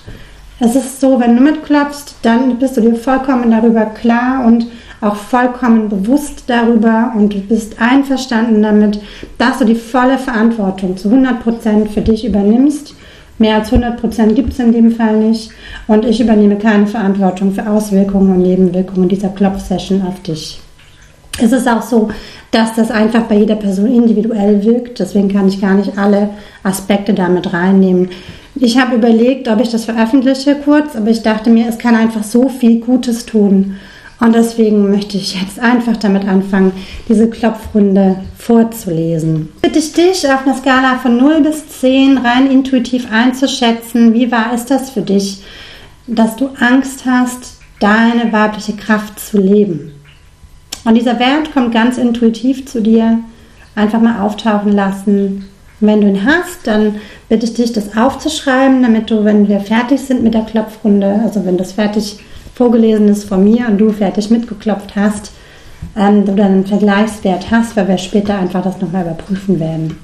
Es 0.64 0.76
ist 0.76 1.00
so, 1.00 1.18
wenn 1.18 1.36
du 1.36 1.42
mitklopfst, 1.42 2.14
dann 2.22 2.58
bist 2.58 2.76
du 2.76 2.80
dir 2.80 2.94
vollkommen 2.94 3.50
darüber 3.50 3.84
klar 3.86 4.46
und 4.46 4.66
auch 5.00 5.16
vollkommen 5.16 5.88
bewusst 5.88 6.44
darüber 6.46 7.12
und 7.16 7.34
du 7.34 7.40
bist 7.40 7.80
einverstanden 7.80 8.62
damit, 8.62 9.00
dass 9.38 9.58
du 9.58 9.64
die 9.64 9.74
volle 9.74 10.18
Verantwortung 10.18 10.96
zu 10.96 11.08
100% 11.08 11.88
für 11.88 12.02
dich 12.02 12.24
übernimmst 12.24 12.94
Mehr 13.42 13.56
als 13.56 13.72
100 13.72 14.00
Prozent 14.00 14.36
gibt 14.36 14.52
es 14.52 14.60
in 14.60 14.70
dem 14.70 14.92
Fall 14.92 15.16
nicht. 15.16 15.50
Und 15.88 16.04
ich 16.04 16.20
übernehme 16.20 16.56
keine 16.58 16.86
Verantwortung 16.86 17.52
für 17.52 17.68
Auswirkungen 17.68 18.36
und 18.36 18.42
Nebenwirkungen 18.42 19.08
dieser 19.08 19.30
Klopfsession 19.30 20.02
auf 20.02 20.22
dich. 20.22 20.60
Es 21.40 21.50
ist 21.50 21.66
auch 21.66 21.82
so, 21.82 22.10
dass 22.52 22.74
das 22.74 22.92
einfach 22.92 23.22
bei 23.22 23.36
jeder 23.36 23.56
Person 23.56 23.92
individuell 23.92 24.62
wirkt. 24.62 25.00
Deswegen 25.00 25.28
kann 25.28 25.48
ich 25.48 25.60
gar 25.60 25.74
nicht 25.74 25.98
alle 25.98 26.30
Aspekte 26.62 27.14
damit 27.14 27.52
reinnehmen. 27.52 28.10
Ich 28.54 28.78
habe 28.78 28.96
überlegt, 28.96 29.48
ob 29.48 29.60
ich 29.60 29.70
das 29.70 29.86
veröffentliche 29.86 30.56
kurz, 30.56 30.94
aber 30.94 31.08
ich 31.08 31.22
dachte 31.22 31.50
mir, 31.50 31.68
es 31.68 31.78
kann 31.78 31.94
einfach 31.94 32.22
so 32.22 32.48
viel 32.48 32.80
Gutes 32.80 33.24
tun. 33.24 33.76
Und 34.20 34.36
deswegen 34.36 34.88
möchte 34.88 35.16
ich 35.16 35.40
jetzt 35.40 35.58
einfach 35.58 35.96
damit 35.96 36.28
anfangen, 36.28 36.72
diese 37.08 37.28
Klopfrunde 37.28 38.20
vorzulesen. 38.38 39.48
Bitte 39.62 39.80
ich 39.80 39.92
dich 39.94 40.30
auf 40.30 40.46
einer 40.46 40.54
Skala 40.54 40.98
von 40.98 41.16
0 41.16 41.40
bis 41.40 41.80
10 41.80 42.18
rein 42.18 42.48
intuitiv 42.48 43.10
einzuschätzen, 43.10 44.14
wie 44.14 44.30
wahr 44.30 44.54
ist 44.54 44.70
das 44.70 44.90
für 44.90 45.02
dich, 45.02 45.42
dass 46.06 46.36
du 46.36 46.50
Angst 46.60 47.04
hast, 47.04 47.54
deine 47.80 48.32
weibliche 48.32 48.74
Kraft 48.74 49.18
zu 49.18 49.38
leben. 49.38 49.90
Und 50.84 50.94
dieser 50.94 51.18
Wert 51.18 51.52
kommt 51.52 51.72
ganz 51.72 51.98
intuitiv 51.98 52.66
zu 52.66 52.80
dir, 52.80 53.18
einfach 53.74 54.00
mal 54.00 54.20
auftauchen 54.20 54.72
lassen. 54.72 55.48
Und 55.82 55.88
wenn 55.88 56.00
du 56.00 56.06
ihn 56.06 56.24
hast, 56.24 56.64
dann 56.64 57.00
bitte 57.28 57.44
ich 57.44 57.54
dich, 57.54 57.72
das 57.72 57.96
aufzuschreiben, 57.96 58.82
damit 58.82 59.10
du, 59.10 59.24
wenn 59.24 59.48
wir 59.48 59.58
fertig 59.58 60.00
sind 60.00 60.22
mit 60.22 60.32
der 60.32 60.44
Klopfrunde, 60.44 61.20
also 61.24 61.44
wenn 61.44 61.58
das 61.58 61.72
fertig 61.72 62.20
vorgelesen 62.54 63.08
ist 63.08 63.24
von 63.24 63.42
mir 63.42 63.66
und 63.66 63.78
du 63.78 63.90
fertig 63.90 64.30
mitgeklopft 64.30 64.94
hast, 64.94 65.32
ähm, 65.96 66.24
du 66.24 66.36
dann 66.36 66.52
einen 66.52 66.66
Vergleichswert 66.66 67.50
hast, 67.50 67.76
weil 67.76 67.88
wir 67.88 67.98
später 67.98 68.38
einfach 68.38 68.62
das 68.62 68.80
nochmal 68.80 69.02
überprüfen 69.02 69.58
werden. 69.58 69.98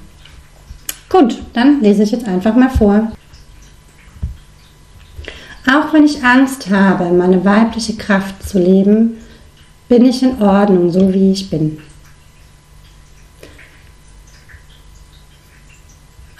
Gut, 1.07 1.41
dann 1.53 1.79
lese 1.79 2.03
ich 2.03 2.11
jetzt 2.11 2.27
einfach 2.27 2.55
mal 2.55 2.69
vor. 2.69 3.13
Auch 5.65 5.93
wenn 5.93 6.03
ich 6.03 6.23
Angst 6.25 6.69
habe, 6.69 7.05
meine 7.13 7.45
weibliche 7.45 7.95
Kraft 7.95 8.47
zu 8.47 8.59
leben, 8.59 9.17
bin 9.87 10.03
ich 10.03 10.21
in 10.23 10.41
Ordnung, 10.41 10.91
so 10.91 11.13
wie 11.13 11.31
ich 11.31 11.49
bin. 11.49 11.77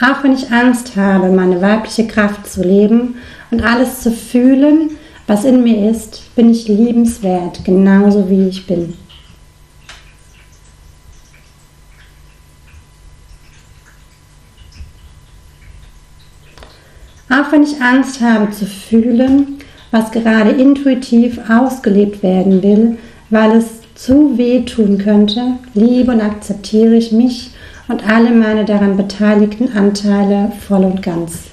Auch 0.02 0.24
wenn 0.24 0.34
ich 0.34 0.52
Angst 0.52 0.96
habe, 0.96 1.30
meine 1.30 1.62
weibliche 1.62 2.08
Kraft 2.08 2.50
zu 2.50 2.64
leben 2.64 3.16
und 3.52 3.64
alles 3.64 4.02
zu 4.02 4.12
fühlen, 4.12 4.92
was 5.28 5.44
in 5.44 5.62
mir 5.62 5.92
ist, 5.92 6.34
bin 6.36 6.50
ich 6.50 6.68
liebenswert, 6.68 7.66
genauso 7.66 8.30
wie 8.30 8.48
ich 8.48 8.66
bin. 8.66 8.94
Auch 17.30 17.52
wenn 17.52 17.64
ich 17.64 17.82
Angst 17.82 18.22
habe 18.22 18.50
zu 18.52 18.66
fühlen, 18.66 19.60
was 19.92 20.12
gerade 20.12 20.52
intuitiv 20.52 21.40
ausgelebt 21.50 22.24
werden 22.24 22.64
will, 22.64 22.98
weil 23.30 23.52
es 23.58 23.66
zu 23.96 24.38
weh 24.38 24.64
tun 24.64 24.98
könnte, 24.98 25.56
liebe 25.74 26.12
und 26.12 26.22
akzeptiere 26.22 26.96
ich 26.96 27.12
mich 27.12 27.52
und 27.90 28.08
alle 28.08 28.32
meine 28.32 28.66
daran 28.66 28.96
beteiligten 28.96 29.76
Anteile 29.76 30.54
voll 30.66 30.86
und 30.86 31.02
ganz. 31.02 31.50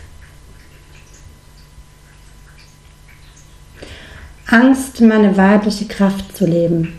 Angst, 4.46 5.00
meine 5.00 5.36
weibliche 5.36 5.86
Kraft 5.86 6.36
zu 6.36 6.46
leben. 6.46 6.92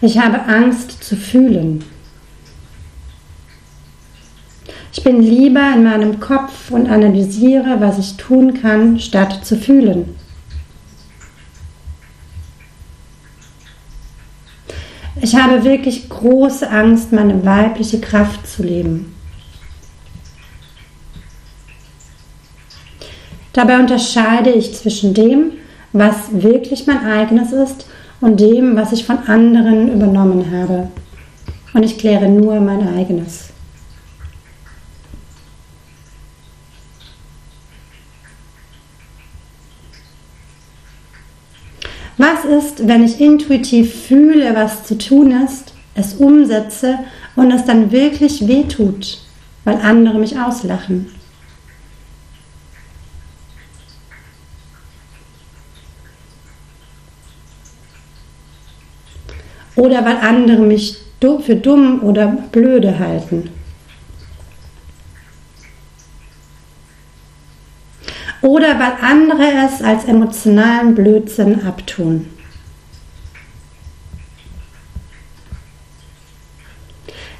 Ich 0.00 0.18
habe 0.18 0.42
Angst 0.44 1.04
zu 1.04 1.16
fühlen. 1.16 1.84
Ich 4.92 5.02
bin 5.02 5.20
lieber 5.20 5.72
in 5.74 5.84
meinem 5.84 6.20
Kopf 6.20 6.70
und 6.70 6.88
analysiere, 6.88 7.80
was 7.80 7.98
ich 7.98 8.16
tun 8.16 8.54
kann, 8.54 9.00
statt 9.00 9.44
zu 9.44 9.56
fühlen. 9.56 10.14
Ich 15.22 15.36
habe 15.36 15.62
wirklich 15.62 16.08
große 16.08 16.68
Angst, 16.68 17.12
meine 17.12 17.46
weibliche 17.46 18.00
Kraft 18.00 18.44
zu 18.44 18.64
leben. 18.64 19.14
Dabei 23.52 23.78
unterscheide 23.78 24.50
ich 24.50 24.74
zwischen 24.74 25.14
dem, 25.14 25.52
was 25.92 26.16
wirklich 26.32 26.88
mein 26.88 27.06
eigenes 27.06 27.52
ist 27.52 27.86
und 28.20 28.40
dem, 28.40 28.74
was 28.74 28.90
ich 28.90 29.04
von 29.04 29.18
anderen 29.28 29.92
übernommen 29.92 30.50
habe. 30.50 30.88
Und 31.72 31.84
ich 31.84 31.98
kläre 31.98 32.28
nur 32.28 32.58
mein 32.58 32.96
eigenes. 32.96 33.51
Was 42.22 42.44
ist, 42.44 42.86
wenn 42.86 43.02
ich 43.02 43.20
intuitiv 43.20 44.06
fühle, 44.06 44.54
was 44.54 44.84
zu 44.84 44.96
tun 44.96 45.32
ist, 45.44 45.74
es 45.96 46.14
umsetze 46.14 47.00
und 47.34 47.50
es 47.50 47.64
dann 47.64 47.90
wirklich 47.90 48.46
wehtut, 48.46 49.18
weil 49.64 49.78
andere 49.82 50.20
mich 50.20 50.38
auslachen? 50.38 51.12
Oder 59.74 60.04
weil 60.04 60.18
andere 60.18 60.62
mich 60.62 60.98
für 61.40 61.56
dumm 61.56 62.04
oder 62.04 62.28
blöde 62.52 63.00
halten? 63.00 63.50
Oder 68.42 68.78
weil 68.78 68.92
andere 69.00 69.44
es 69.66 69.80
als 69.82 70.04
emotionalen 70.04 70.94
Blödsinn 70.94 71.64
abtun. 71.64 72.28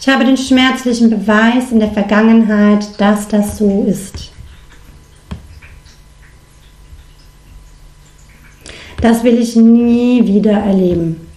Ich 0.01 0.09
habe 0.09 0.25
den 0.25 0.37
schmerzlichen 0.37 1.11
Beweis 1.11 1.71
in 1.71 1.79
der 1.79 1.91
Vergangenheit, 1.91 3.01
dass 3.01 3.29
das 3.29 3.59
so 3.59 3.85
ist. 3.87 4.33
Das 9.01 9.23
will 9.25 9.39
ich 9.39 9.57
nie 9.57 10.27
wieder 10.27 10.53
erleben. 10.53 11.29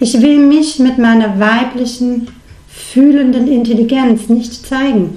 Ich 0.00 0.20
will 0.20 0.38
mich 0.38 0.78
mit 0.78 0.98
meiner 0.98 1.38
weiblichen 1.38 2.28
fühlenden 2.92 3.48
Intelligenz 3.48 4.28
nicht 4.28 4.66
zeigen. 4.66 5.16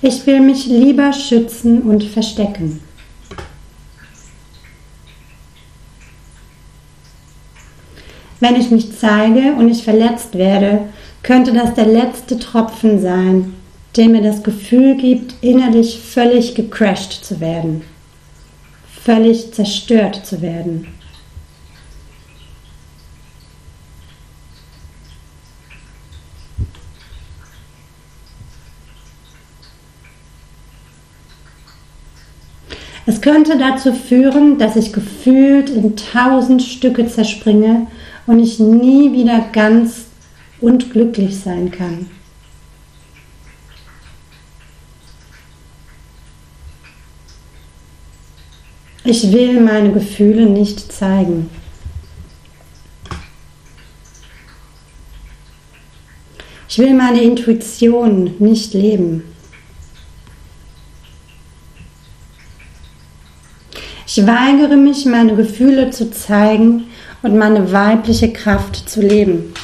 Ich 0.00 0.24
will 0.24 0.38
mich 0.38 0.66
lieber 0.66 1.12
schützen 1.12 1.82
und 1.82 2.04
verstecken. 2.04 2.80
Wenn 8.38 8.54
ich 8.54 8.70
mich 8.70 8.96
zeige 8.96 9.54
und 9.54 9.68
ich 9.68 9.82
verletzt 9.82 10.38
werde, 10.38 10.82
könnte 11.24 11.52
das 11.52 11.74
der 11.74 11.86
letzte 11.86 12.38
Tropfen 12.38 13.02
sein, 13.02 13.54
der 13.96 14.08
mir 14.08 14.22
das 14.22 14.44
Gefühl 14.44 14.96
gibt, 14.96 15.34
innerlich 15.40 15.98
völlig 15.98 16.54
gecrashed 16.54 17.24
zu 17.24 17.40
werden, 17.40 17.82
völlig 19.02 19.52
zerstört 19.52 20.24
zu 20.24 20.40
werden. 20.40 20.86
Es 33.08 33.22
könnte 33.22 33.56
dazu 33.56 33.94
führen, 33.94 34.58
dass 34.58 34.76
ich 34.76 34.92
gefühlt 34.92 35.70
in 35.70 35.96
tausend 35.96 36.62
Stücke 36.62 37.06
zerspringe 37.06 37.86
und 38.26 38.38
ich 38.38 38.58
nie 38.58 39.14
wieder 39.14 39.46
ganz 39.50 40.08
und 40.60 40.92
glücklich 40.92 41.40
sein 41.40 41.70
kann. 41.70 42.10
Ich 49.04 49.32
will 49.32 49.58
meine 49.62 49.90
Gefühle 49.90 50.44
nicht 50.44 50.92
zeigen. 50.92 51.48
Ich 56.68 56.78
will 56.78 56.92
meine 56.92 57.22
Intuition 57.22 58.34
nicht 58.38 58.74
leben. 58.74 59.24
Ich 64.18 64.26
weigere 64.26 64.76
mich, 64.76 65.06
meine 65.06 65.36
Gefühle 65.36 65.90
zu 65.90 66.10
zeigen 66.10 66.86
und 67.22 67.38
meine 67.38 67.70
weibliche 67.70 68.32
Kraft 68.32 68.88
zu 68.88 69.00
leben. 69.00 69.54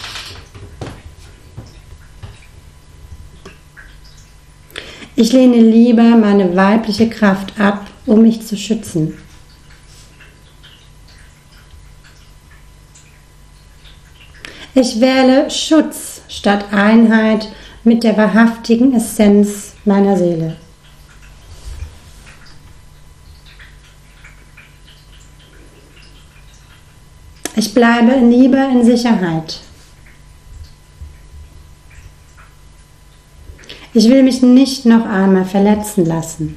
Ich 5.16 5.32
lehne 5.32 5.56
lieber 5.56 6.04
meine 6.04 6.54
weibliche 6.54 7.10
Kraft 7.10 7.58
ab, 7.58 7.88
um 8.06 8.22
mich 8.22 8.46
zu 8.46 8.56
schützen. 8.56 9.14
Ich 14.76 15.00
wähle 15.00 15.50
Schutz 15.50 16.22
statt 16.28 16.66
Einheit 16.70 17.48
mit 17.82 18.04
der 18.04 18.16
wahrhaftigen 18.16 18.94
Essenz 18.94 19.72
meiner 19.84 20.16
Seele. 20.16 20.54
Ich 27.56 27.72
bleibe 27.72 28.16
lieber 28.16 28.68
in 28.68 28.84
Sicherheit. 28.84 29.60
Ich 33.92 34.08
will 34.08 34.24
mich 34.24 34.42
nicht 34.42 34.86
noch 34.86 35.06
einmal 35.06 35.44
verletzen 35.44 36.04
lassen. 36.04 36.56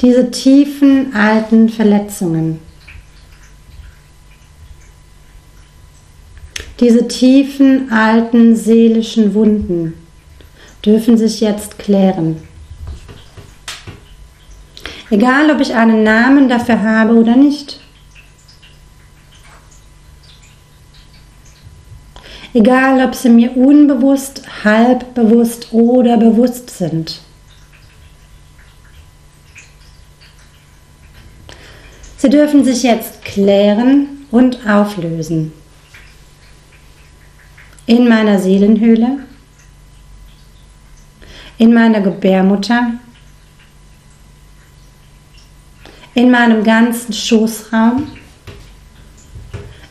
Diese 0.00 0.30
tiefen 0.30 1.14
alten 1.14 1.68
Verletzungen, 1.68 2.58
diese 6.80 7.06
tiefen 7.06 7.92
alten 7.92 8.56
seelischen 8.56 9.34
Wunden 9.34 9.92
dürfen 10.84 11.18
sich 11.18 11.40
jetzt 11.40 11.78
klären. 11.78 12.49
Egal, 15.10 15.50
ob 15.50 15.60
ich 15.60 15.74
einen 15.74 16.02
Namen 16.02 16.48
dafür 16.48 16.82
habe 16.82 17.14
oder 17.14 17.36
nicht. 17.36 17.80
egal 22.54 23.04
ob 23.04 23.14
sie 23.14 23.28
mir 23.28 23.56
unbewusst, 23.56 24.42
halb 24.64 25.14
bewusst 25.14 25.72
oder 25.72 26.16
bewusst 26.16 26.70
sind. 26.70 27.20
Sie 32.16 32.28
dürfen 32.28 32.64
sich 32.64 32.82
jetzt 32.82 33.24
klären 33.24 34.26
und 34.30 34.66
auflösen. 34.68 35.52
In 37.86 38.08
meiner 38.08 38.38
Seelenhöhle, 38.38 39.20
in 41.56 41.72
meiner 41.72 42.00
Gebärmutter, 42.00 42.92
in 46.14 46.30
meinem 46.30 46.64
ganzen 46.64 47.12
Schoßraum, 47.12 48.08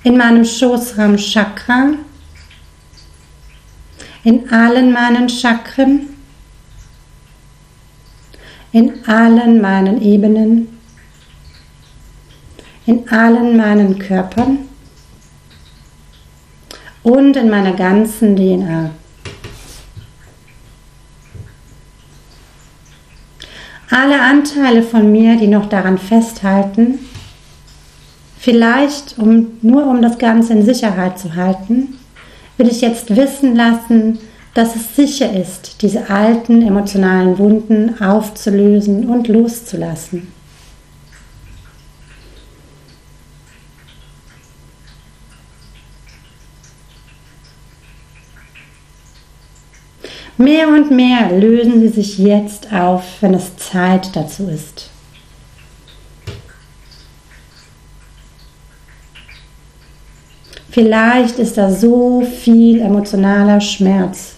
in 0.03 0.17
meinem 0.17 0.43
Schoßraum 0.43 1.17
Chakra, 1.17 1.93
in 4.23 4.49
allen 4.51 4.91
meinen 4.91 5.29
Chakren, 5.29 6.09
in 8.71 9.07
allen 9.07 9.61
meinen 9.61 10.01
Ebenen, 10.01 10.79
in 12.85 13.07
allen 13.09 13.55
meinen 13.55 13.97
Körpern. 13.99 14.59
Und 17.01 17.37
in 17.37 17.49
meiner 17.49 17.73
ganzen 17.73 18.35
DNA. 18.35 18.91
Alle 23.91 24.21
Anteile 24.21 24.83
von 24.83 25.11
mir, 25.11 25.37
die 25.37 25.47
noch 25.47 25.67
daran 25.67 25.97
festhalten, 25.97 26.99
vielleicht 28.37 29.17
um, 29.17 29.47
nur 29.63 29.87
um 29.87 30.01
das 30.01 30.19
Ganze 30.19 30.53
in 30.53 30.63
Sicherheit 30.63 31.17
zu 31.17 31.35
halten, 31.35 31.97
will 32.57 32.67
ich 32.67 32.81
jetzt 32.81 33.15
wissen 33.15 33.55
lassen, 33.55 34.19
dass 34.53 34.75
es 34.75 34.95
sicher 34.95 35.33
ist, 35.33 35.81
diese 35.81 36.09
alten 36.09 36.61
emotionalen 36.61 37.39
Wunden 37.39 37.99
aufzulösen 37.99 39.09
und 39.09 39.27
loszulassen. 39.27 40.27
Mehr 50.41 50.69
und 50.69 50.89
mehr 50.89 51.37
lösen 51.37 51.81
sie 51.81 51.89
sich 51.89 52.17
jetzt 52.17 52.71
auf, 52.71 53.03
wenn 53.19 53.33
es 53.33 53.57
Zeit 53.57 54.15
dazu 54.15 54.47
ist. 54.47 54.89
Vielleicht 60.71 61.39
ist 61.39 61.57
da 61.57 61.69
so 61.69 62.21
viel 62.21 62.79
emotionaler 62.79 63.59
Schmerz. 63.59 64.37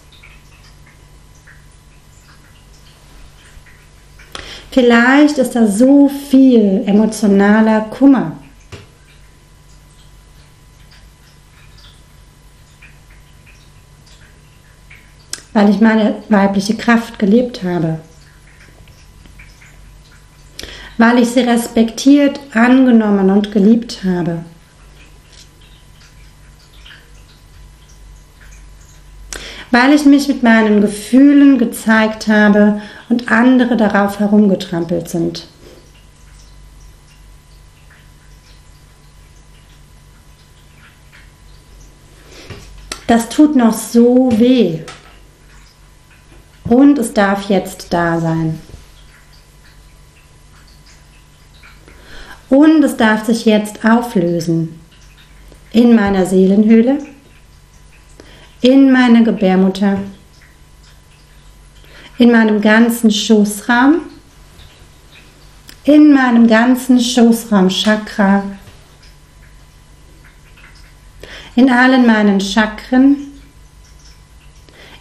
Vielleicht 4.72 5.38
ist 5.38 5.54
da 5.54 5.68
so 5.68 6.08
viel 6.08 6.82
emotionaler 6.84 7.82
Kummer. 7.82 8.41
Weil 15.52 15.68
ich 15.70 15.80
meine 15.80 16.16
weibliche 16.28 16.76
Kraft 16.76 17.18
gelebt 17.18 17.62
habe. 17.62 18.00
Weil 20.98 21.18
ich 21.18 21.30
sie 21.30 21.40
respektiert, 21.40 22.40
angenommen 22.54 23.30
und 23.30 23.52
geliebt 23.52 24.04
habe. 24.04 24.44
Weil 29.70 29.94
ich 29.94 30.04
mich 30.04 30.28
mit 30.28 30.42
meinen 30.42 30.82
Gefühlen 30.82 31.56
gezeigt 31.58 32.28
habe 32.28 32.82
und 33.08 33.30
andere 33.30 33.76
darauf 33.76 34.20
herumgetrampelt 34.20 35.08
sind. 35.08 35.48
Das 43.06 43.28
tut 43.28 43.56
noch 43.56 43.74
so 43.74 44.30
weh. 44.38 44.80
Und 46.64 46.98
es 46.98 47.12
darf 47.12 47.48
jetzt 47.48 47.92
da 47.92 48.20
sein. 48.20 48.60
Und 52.48 52.84
es 52.84 52.96
darf 52.96 53.24
sich 53.24 53.46
jetzt 53.46 53.84
auflösen. 53.84 54.78
In 55.72 55.94
meiner 55.96 56.26
Seelenhöhle, 56.26 56.98
in 58.60 58.92
meiner 58.92 59.22
Gebärmutter, 59.22 59.98
in 62.18 62.30
meinem 62.30 62.60
ganzen 62.60 63.10
Schoßraum, 63.10 64.02
in 65.84 66.12
meinem 66.12 66.46
ganzen 66.46 67.00
Schoßraum 67.00 67.70
Chakra, 67.70 68.44
in 71.56 71.70
allen 71.70 72.06
meinen 72.06 72.38
Chakren, 72.38 73.31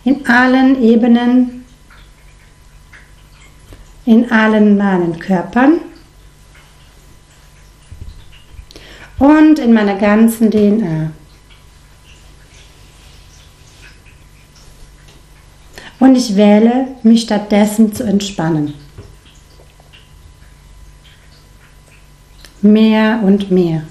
in 0.04 0.26
allen 0.28 0.82
Ebenen 0.82 1.62
in 4.06 4.32
allen 4.32 4.78
meinen 4.78 5.20
Körpern 5.20 5.80
und 9.20 9.60
in 9.60 9.74
meiner 9.74 9.96
ganzen 9.96 10.50
DNA. 10.50 11.12
Und 16.00 16.16
ich 16.16 16.36
wähle, 16.36 16.88
mich 17.04 17.22
stattdessen 17.22 17.94
zu 17.94 18.04
entspannen. 18.04 18.74
Mehr 22.64 23.22
und 23.24 23.52
mehr. 23.52 23.84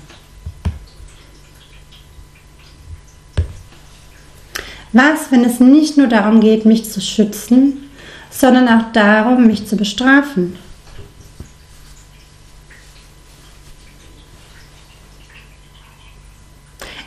Was, 4.92 5.30
wenn 5.30 5.44
es 5.44 5.60
nicht 5.60 5.96
nur 5.96 6.08
darum 6.08 6.40
geht, 6.40 6.64
mich 6.64 6.90
zu 6.90 7.00
schützen, 7.00 7.90
sondern 8.30 8.68
auch 8.68 8.92
darum, 8.92 9.46
mich 9.46 9.66
zu 9.66 9.76
bestrafen. 9.76 10.56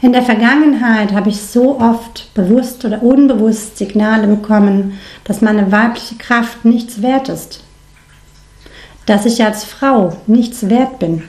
In 0.01 0.11
der 0.11 0.21
Vergangenheit 0.21 1.13
habe 1.13 1.29
ich 1.29 1.41
so 1.41 1.79
oft 1.79 2.33
bewusst 2.33 2.83
oder 2.83 3.01
unbewusst 3.01 3.77
Signale 3.77 4.27
bekommen, 4.27 4.99
dass 5.23 5.39
meine 5.39 5.71
weibliche 5.71 6.15
Kraft 6.15 6.65
nichts 6.65 7.01
wert 7.01 7.29
ist, 7.29 7.63
dass 9.05 9.25
ich 9.25 9.41
als 9.43 9.63
Frau 9.63 10.17
nichts 10.27 10.69
wert 10.69 10.99
bin. 10.99 11.23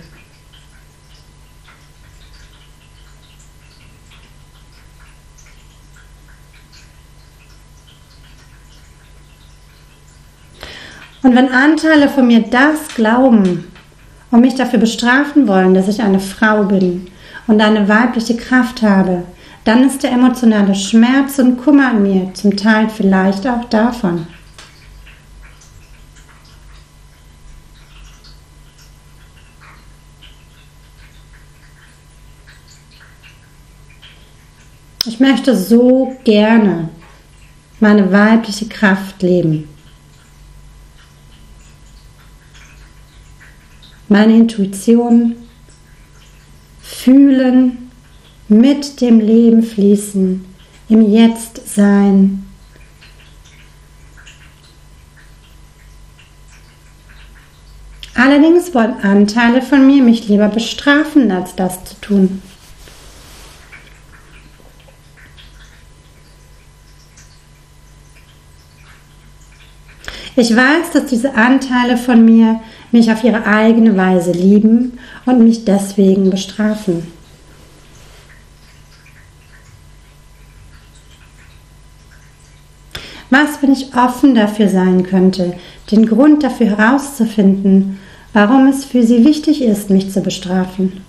Und 11.25 11.35
wenn 11.35 11.51
Anteile 11.51 12.11
von 12.11 12.27
mir 12.27 12.43
das 12.43 12.87
glauben 12.95 13.65
und 14.31 14.41
mich 14.43 14.57
dafür 14.57 14.79
bestrafen 14.79 15.49
wollen, 15.49 15.73
dass 15.73 15.89
ich 15.89 16.03
eine 16.03 16.21
Frau 16.21 16.65
bin 16.65 17.07
und 17.47 17.63
eine 17.63 17.89
weibliche 17.89 18.37
Kraft 18.37 18.83
habe, 18.83 19.23
dann 19.65 19.85
ist 19.85 20.03
der 20.03 20.13
emotionale 20.13 20.75
Schmerz 20.75 21.39
und 21.39 21.57
Kummer 21.57 21.93
an 21.93 22.03
mir 22.03 22.35
zum 22.35 22.55
Teil 22.59 22.91
vielleicht 22.91 23.47
auch 23.47 23.65
davon. 23.71 24.27
Ich 35.07 35.21
möchte 35.21 35.57
so 35.57 36.15
gerne 36.25 36.91
meine 37.81 38.13
weibliche 38.13 38.69
Kraft 38.69 39.23
leben. 39.23 39.74
Meine 44.15 44.37
Intuition 44.37 45.35
fühlen, 46.81 47.91
mit 48.47 49.01
dem 49.01 49.19
Leben 49.19 49.65
fließen, 49.65 50.45
im 50.89 51.03
Jetzt 51.13 51.75
sein. 51.75 52.47
Allerdings 58.15 58.73
wollen 58.73 59.01
Anteile 59.03 59.61
von 59.61 59.85
mir 59.85 60.01
mich 60.01 60.29
lieber 60.29 60.47
bestrafen, 60.47 61.33
als 61.33 61.57
das 61.57 61.85
zu 61.85 62.01
tun. 62.01 62.41
Ich 70.37 70.55
weiß, 70.55 70.93
dass 70.93 71.07
diese 71.07 71.35
Anteile 71.35 71.97
von 71.97 72.25
mir 72.25 72.61
mich 72.95 73.13
auf 73.13 73.23
ihre 73.23 73.45
eigene 73.45 73.97
Weise 73.97 74.33
lieben 74.33 74.99
und 75.27 75.45
mich 75.45 75.67
deswegen 75.67 76.31
bestrafen. 76.31 77.07
Was, 83.29 83.61
wenn 83.61 83.73
ich 83.73 83.95
offen 83.97 84.35
dafür 84.35 84.69
sein 84.69 85.03
könnte, 85.03 85.55
den 85.91 86.07
Grund 86.07 86.45
dafür 86.45 86.79
herauszufinden, 86.79 87.99
warum 88.33 88.69
es 88.69 88.85
für 88.85 89.03
sie 89.03 89.25
wichtig 89.25 89.61
ist, 89.61 89.91
mich 89.91 90.13
zu 90.13 90.21
bestrafen? 90.21 91.05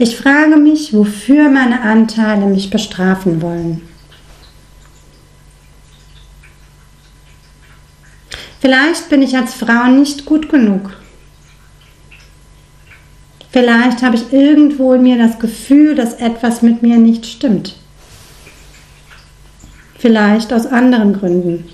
Ich 0.00 0.16
frage 0.16 0.56
mich, 0.56 0.94
wofür 0.94 1.50
meine 1.50 1.82
Anteile 1.82 2.46
mich 2.46 2.70
bestrafen 2.70 3.42
wollen. 3.42 3.82
Vielleicht 8.60 9.08
bin 9.08 9.22
ich 9.22 9.36
als 9.36 9.54
Frau 9.54 9.86
nicht 9.86 10.24
gut 10.24 10.48
genug. 10.48 10.96
Vielleicht 13.50 14.02
habe 14.02 14.14
ich 14.14 14.32
irgendwo 14.32 14.92
in 14.92 15.02
mir 15.02 15.18
das 15.18 15.38
Gefühl, 15.40 15.96
dass 15.96 16.14
etwas 16.14 16.62
mit 16.62 16.82
mir 16.82 16.98
nicht 16.98 17.26
stimmt. 17.26 17.76
Vielleicht 19.98 20.52
aus 20.52 20.66
anderen 20.66 21.12
Gründen. 21.12 21.68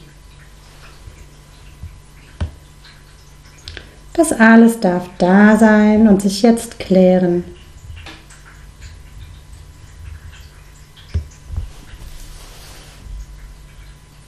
Das 4.14 4.32
alles 4.32 4.80
darf 4.80 5.10
da 5.18 5.58
sein 5.58 6.08
und 6.08 6.22
sich 6.22 6.40
jetzt 6.40 6.78
klären. 6.78 7.44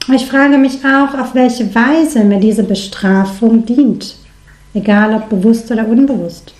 Ich 0.09 0.25
frage 0.25 0.57
mich 0.57 0.85
auch, 0.85 1.19
auf 1.19 1.35
welche 1.35 1.75
Weise 1.75 2.23
mir 2.23 2.39
diese 2.39 2.63
Bestrafung 2.63 3.65
dient, 3.65 4.15
egal 4.73 5.13
ob 5.13 5.29
bewusst 5.29 5.69
oder 5.69 5.85
unbewusst. 5.85 6.53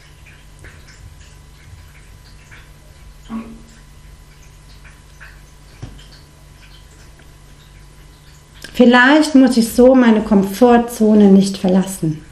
Vielleicht 8.74 9.34
muss 9.34 9.56
ich 9.56 9.74
so 9.74 9.96
meine 9.96 10.22
Komfortzone 10.22 11.32
nicht 11.32 11.58
verlassen. 11.58 12.24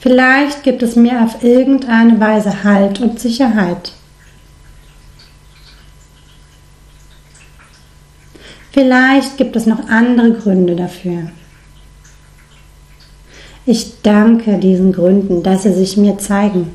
Vielleicht 0.00 0.64
gibt 0.64 0.82
es 0.82 0.96
mir 0.96 1.22
auf 1.22 1.42
irgendeine 1.42 2.20
Weise 2.20 2.62
Halt 2.62 3.00
und 3.00 3.18
Sicherheit. 3.18 3.92
Vielleicht 8.78 9.36
gibt 9.38 9.56
es 9.56 9.66
noch 9.66 9.88
andere 9.88 10.34
Gründe 10.34 10.76
dafür. 10.76 11.32
Ich 13.66 14.02
danke 14.02 14.56
diesen 14.58 14.92
Gründen, 14.92 15.42
dass 15.42 15.64
sie 15.64 15.72
sich 15.72 15.96
mir 15.96 16.16
zeigen. 16.18 16.72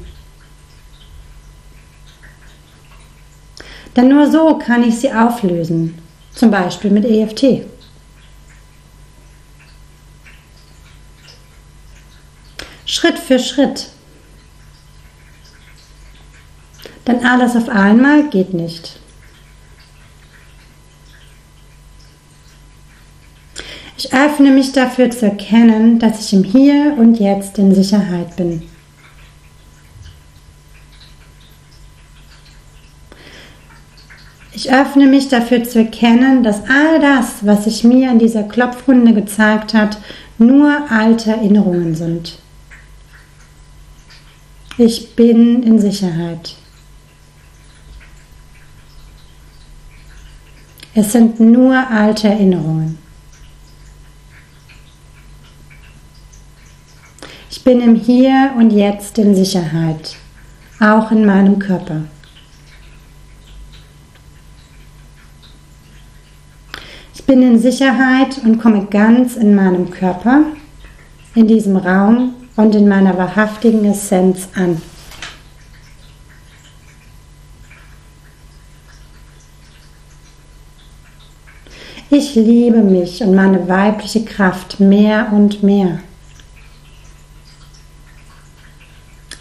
Denn 3.95 4.09
nur 4.09 4.29
so 4.29 4.57
kann 4.57 4.83
ich 4.83 4.97
sie 4.97 5.13
auflösen, 5.13 5.97
zum 6.35 6.51
Beispiel 6.51 6.91
mit 6.91 7.05
EFT. 7.05 7.65
Schritt 12.85 13.17
für 13.17 13.39
Schritt. 13.39 13.91
Denn 17.07 17.25
alles 17.25 17.55
auf 17.55 17.69
einmal 17.69 18.29
geht 18.29 18.53
nicht. 18.53 18.99
Ich 24.03 24.13
öffne 24.13 24.51
mich 24.51 24.73
dafür 24.73 25.09
zu 25.11 25.27
erkennen, 25.27 25.97
dass 25.97 26.19
ich 26.19 26.33
im 26.33 26.43
Hier 26.43 26.93
und 26.97 27.21
Jetzt 27.21 27.57
in 27.57 27.73
Sicherheit 27.73 28.35
bin. 28.35 28.63
Ich 34.51 34.69
öffne 34.73 35.07
mich 35.07 35.29
dafür 35.29 35.63
zu 35.63 35.79
erkennen, 35.79 36.43
dass 36.43 36.69
all 36.69 36.99
das, 36.99 37.45
was 37.45 37.63
sich 37.63 37.85
mir 37.85 38.11
in 38.11 38.19
dieser 38.19 38.43
Klopfrunde 38.43 39.13
gezeigt 39.13 39.73
hat, 39.73 39.97
nur 40.37 40.91
alte 40.91 41.31
Erinnerungen 41.31 41.95
sind. 41.95 42.39
Ich 44.77 45.15
bin 45.15 45.63
in 45.63 45.79
Sicherheit. 45.79 46.57
Es 50.93 51.13
sind 51.13 51.39
nur 51.39 51.89
alte 51.89 52.27
Erinnerungen. 52.27 53.02
Ich 57.65 57.71
bin 57.71 57.79
im 57.79 57.95
Hier 57.95 58.51
und 58.57 58.71
Jetzt 58.71 59.17
in 59.17 59.33
Sicherheit, 59.33 60.17
auch 60.81 61.11
in 61.11 61.25
meinem 61.25 61.59
Körper. 61.59 62.01
Ich 67.15 67.23
bin 67.23 67.41
in 67.41 67.57
Sicherheit 67.57 68.37
und 68.43 68.61
komme 68.61 68.87
ganz 68.87 69.37
in 69.37 69.55
meinem 69.55 69.89
Körper, 69.91 70.41
in 71.35 71.47
diesem 71.47 71.77
Raum 71.77 72.33
und 72.57 72.75
in 72.75 72.85
meiner 72.85 73.17
wahrhaftigen 73.17 73.85
Essenz 73.85 74.49
an. 74.55 74.81
Ich 82.09 82.35
liebe 82.35 82.83
mich 82.83 83.23
und 83.23 83.33
meine 83.33 83.69
weibliche 83.69 84.25
Kraft 84.25 84.81
mehr 84.81 85.31
und 85.31 85.63
mehr. 85.63 85.99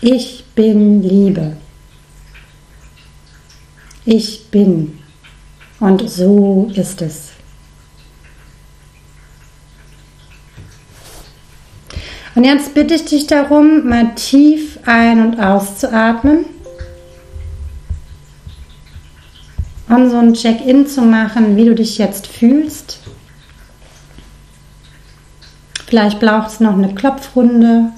Ich 0.05 0.45
bin 0.57 1.01
Liebe. 1.01 1.57
Ich 4.05 4.51
bin. 4.51 4.99
Und 5.79 6.11
so 6.11 6.69
ist 6.75 7.01
es. 7.03 7.31
Und 12.35 12.43
jetzt 12.43 12.75
bitte 12.75 12.95
ich 12.95 13.05
dich 13.05 13.29
darum, 13.29 13.89
mal 13.89 14.13
tief 14.17 14.81
ein- 14.87 15.25
und 15.25 15.39
auszuatmen. 15.39 16.47
Um 19.89 20.11
so 20.11 20.17
ein 20.17 20.35
Check-in 20.35 20.85
zu 20.89 21.03
machen, 21.03 21.55
wie 21.57 21.67
du 21.67 21.77
dich 21.77 21.99
jetzt 21.99 22.27
fühlst. 22.27 22.99
Vielleicht 25.87 26.19
braucht 26.19 26.49
es 26.49 26.59
noch 26.59 26.73
eine 26.73 26.93
Klopfrunde 26.93 27.93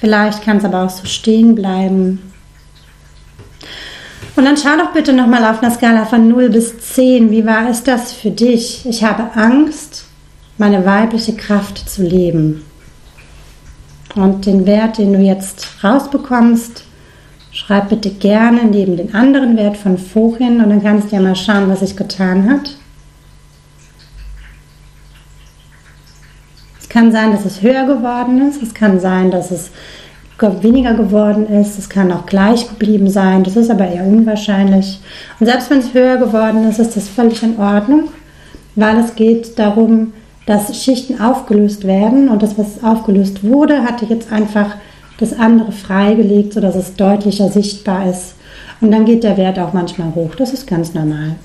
Vielleicht 0.00 0.42
kann 0.42 0.56
es 0.56 0.64
aber 0.64 0.84
auch 0.84 0.90
so 0.90 1.04
stehen 1.04 1.54
bleiben. 1.54 2.32
Und 4.34 4.44
dann 4.46 4.56
schau 4.56 4.76
doch 4.78 4.92
bitte 4.92 5.12
nochmal 5.12 5.44
auf 5.44 5.62
einer 5.62 5.72
Skala 5.72 6.06
von 6.06 6.26
0 6.28 6.48
bis 6.48 6.78
10. 6.78 7.30
Wie 7.30 7.44
war 7.44 7.68
es 7.68 7.82
das 7.82 8.12
für 8.12 8.30
dich? 8.30 8.86
Ich 8.86 9.04
habe 9.04 9.34
Angst, 9.34 10.06
meine 10.56 10.86
weibliche 10.86 11.34
Kraft 11.34 11.90
zu 11.90 12.02
leben. 12.02 12.64
Und 14.14 14.46
den 14.46 14.66
Wert, 14.66 14.98
den 14.98 15.12
du 15.12 15.18
jetzt 15.18 15.68
rausbekommst, 15.84 16.84
schreib 17.52 17.90
bitte 17.90 18.10
gerne 18.10 18.64
neben 18.64 18.96
den 18.96 19.14
anderen 19.14 19.56
Wert 19.56 19.76
von 19.76 19.98
vorhin 19.98 20.62
und 20.62 20.70
dann 20.70 20.82
kannst 20.82 21.10
du 21.12 21.16
ja 21.16 21.22
mal 21.22 21.36
schauen, 21.36 21.68
was 21.68 21.80
sich 21.80 21.96
getan 21.96 22.50
hat. 22.50 22.76
Kann 26.90 27.10
sein, 27.12 27.32
dass 27.32 27.46
es 27.46 27.62
höher 27.62 27.86
geworden 27.86 28.46
ist. 28.46 28.62
Es 28.62 28.74
kann 28.74 29.00
sein, 29.00 29.30
dass 29.30 29.50
es 29.50 29.70
weniger 30.60 30.94
geworden 30.94 31.46
ist. 31.46 31.78
Es 31.78 31.88
kann 31.88 32.12
auch 32.12 32.26
gleich 32.26 32.68
geblieben 32.68 33.08
sein. 33.08 33.44
Das 33.44 33.56
ist 33.56 33.70
aber 33.70 33.86
eher 33.86 34.04
unwahrscheinlich. 34.04 35.00
Und 35.38 35.46
selbst 35.46 35.70
wenn 35.70 35.78
es 35.78 35.94
höher 35.94 36.18
geworden 36.18 36.68
ist, 36.68 36.78
ist 36.78 36.96
das 36.96 37.08
völlig 37.08 37.42
in 37.42 37.58
Ordnung, 37.58 38.08
weil 38.74 38.98
es 38.98 39.14
geht 39.14 39.58
darum, 39.58 40.12
dass 40.46 40.82
Schichten 40.82 41.20
aufgelöst 41.20 41.86
werden 41.86 42.28
und 42.28 42.42
das, 42.42 42.58
was 42.58 42.82
aufgelöst 42.82 43.44
wurde, 43.44 43.82
hatte 43.84 44.06
jetzt 44.06 44.32
einfach 44.32 44.76
das 45.18 45.38
andere 45.38 45.70
freigelegt, 45.72 46.54
sodass 46.54 46.74
es 46.74 46.96
deutlicher 46.96 47.50
sichtbar 47.50 48.08
ist. 48.08 48.34
Und 48.80 48.90
dann 48.90 49.04
geht 49.04 49.22
der 49.22 49.36
Wert 49.36 49.58
auch 49.58 49.74
manchmal 49.74 50.14
hoch. 50.14 50.34
Das 50.36 50.52
ist 50.52 50.66
ganz 50.66 50.94
normal. 50.94 51.36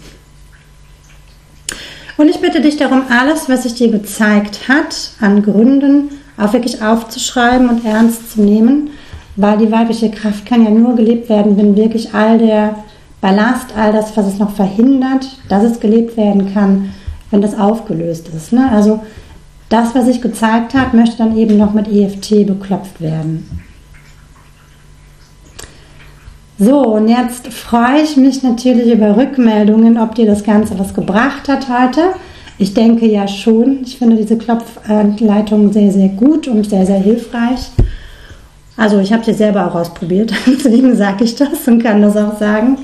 Und 2.18 2.30
ich 2.30 2.40
bitte 2.40 2.62
dich 2.62 2.78
darum, 2.78 3.04
alles, 3.10 3.50
was 3.50 3.64
sich 3.64 3.76
dir 3.76 3.92
gezeigt 3.92 4.70
hat, 4.70 5.12
an 5.20 5.44
Gründen 5.44 6.12
auch 6.38 6.54
wirklich 6.54 6.82
aufzuschreiben 6.82 7.70
und 7.70 7.86
ernst 7.86 8.32
zu 8.34 8.42
nehmen, 8.42 8.92
weil 9.36 9.58
die 9.58 9.72
weibliche 9.72 10.12
Kraft 10.12 10.46
kann 10.46 10.64
ja 10.64 10.70
nur 10.70 10.96
gelebt 10.96 11.30
werden, 11.30 11.58
wenn 11.58 11.76
wirklich 11.76 12.14
all 12.14 12.38
der 12.38 12.76
Ballast, 13.20 13.76
all 13.76 13.92
das, 13.92 14.16
was 14.16 14.28
es 14.28 14.40
noch 14.40 14.56
verhindert, 14.56 15.28
dass 15.50 15.64
es 15.64 15.80
gelebt 15.80 16.16
werden 16.16 16.54
kann, 16.54 16.92
wenn 17.32 17.42
das 17.42 17.58
aufgelöst 17.58 18.30
ist. 18.36 18.54
Ne? 18.54 18.70
Also 18.72 19.02
das, 19.70 19.96
was 19.96 20.06
sich 20.06 20.22
gezeigt 20.22 20.74
hat, 20.74 20.94
möchte 20.94 21.18
dann 21.18 21.38
eben 21.38 21.58
noch 21.58 21.74
mit 21.74 21.88
EFT 21.88 22.46
beklopft 22.46 23.02
werden. 23.02 23.66
So, 26.58 26.80
und 26.80 27.10
jetzt 27.10 27.50
freue 27.50 28.02
ich 28.02 28.16
mich 28.16 28.42
natürlich 28.42 28.94
über 28.94 29.18
Rückmeldungen, 29.18 29.98
ob 29.98 30.16
dir 30.16 30.26
das 30.26 30.44
Ganze 30.44 30.80
was 30.80 30.94
gebracht 30.94 31.50
hat 31.50 31.68
heute. 31.68 32.14
Ich 32.58 32.74
denke 32.74 33.06
ja 33.06 33.28
schon. 33.28 33.82
Ich 33.84 33.98
finde 33.98 34.16
diese 34.16 34.38
Klopfleitung 34.38 35.74
sehr, 35.74 35.92
sehr 35.92 36.08
gut 36.08 36.48
und 36.48 36.70
sehr, 36.70 36.86
sehr 36.86 37.00
hilfreich. 37.00 37.72
Also 38.78 39.00
ich 39.00 39.12
habe 39.12 39.24
sie 39.26 39.34
selber 39.34 39.68
auch 39.68 39.76
ausprobiert, 39.76 40.34
deswegen 40.46 40.96
sage 40.96 41.26
ich 41.26 41.36
das 41.36 41.68
und 41.68 41.84
kann 41.84 42.02
das 42.02 42.16
auch 42.16 42.38
sagen. 42.40 42.78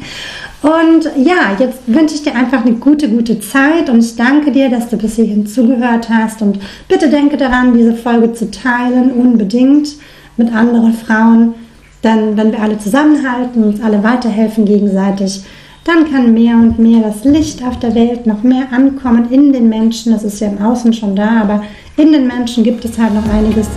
Und 0.61 1.09
ja, 1.17 1.55
jetzt 1.57 1.79
wünsche 1.87 2.15
ich 2.15 2.23
dir 2.23 2.35
einfach 2.35 2.65
eine 2.65 2.75
gute, 2.75 3.09
gute 3.09 3.39
Zeit 3.39 3.89
und 3.89 3.99
ich 3.99 4.15
danke 4.15 4.51
dir, 4.51 4.69
dass 4.69 4.89
du 4.89 4.97
bis 4.97 5.15
hierhin 5.15 5.47
zugehört 5.47 6.09
hast. 6.09 6.41
Und 6.41 6.59
bitte 6.87 7.09
denke 7.09 7.37
daran, 7.37 7.73
diese 7.73 7.95
Folge 7.95 8.33
zu 8.33 8.51
teilen, 8.51 9.11
unbedingt 9.11 9.95
mit 10.37 10.53
anderen 10.53 10.93
Frauen. 10.93 11.55
Denn 12.03 12.35
wenn 12.35 12.51
wir 12.51 12.61
alle 12.61 12.77
zusammenhalten, 12.77 13.63
uns 13.63 13.81
alle 13.81 14.03
weiterhelfen 14.03 14.65
gegenseitig, 14.65 15.43
dann 15.83 16.11
kann 16.11 16.33
mehr 16.33 16.55
und 16.55 16.77
mehr 16.77 17.01
das 17.01 17.23
Licht 17.23 17.63
auf 17.63 17.79
der 17.79 17.95
Welt 17.95 18.27
noch 18.27 18.43
mehr 18.43 18.71
ankommen 18.71 19.31
in 19.31 19.51
den 19.51 19.69
Menschen. 19.69 20.11
Das 20.13 20.23
ist 20.23 20.39
ja 20.39 20.47
im 20.47 20.61
Außen 20.61 20.93
schon 20.93 21.15
da, 21.15 21.41
aber 21.41 21.63
in 21.97 22.11
den 22.11 22.27
Menschen 22.27 22.63
gibt 22.63 22.85
es 22.85 22.97
halt 22.97 23.13
noch 23.13 23.27
einiges, 23.33 23.67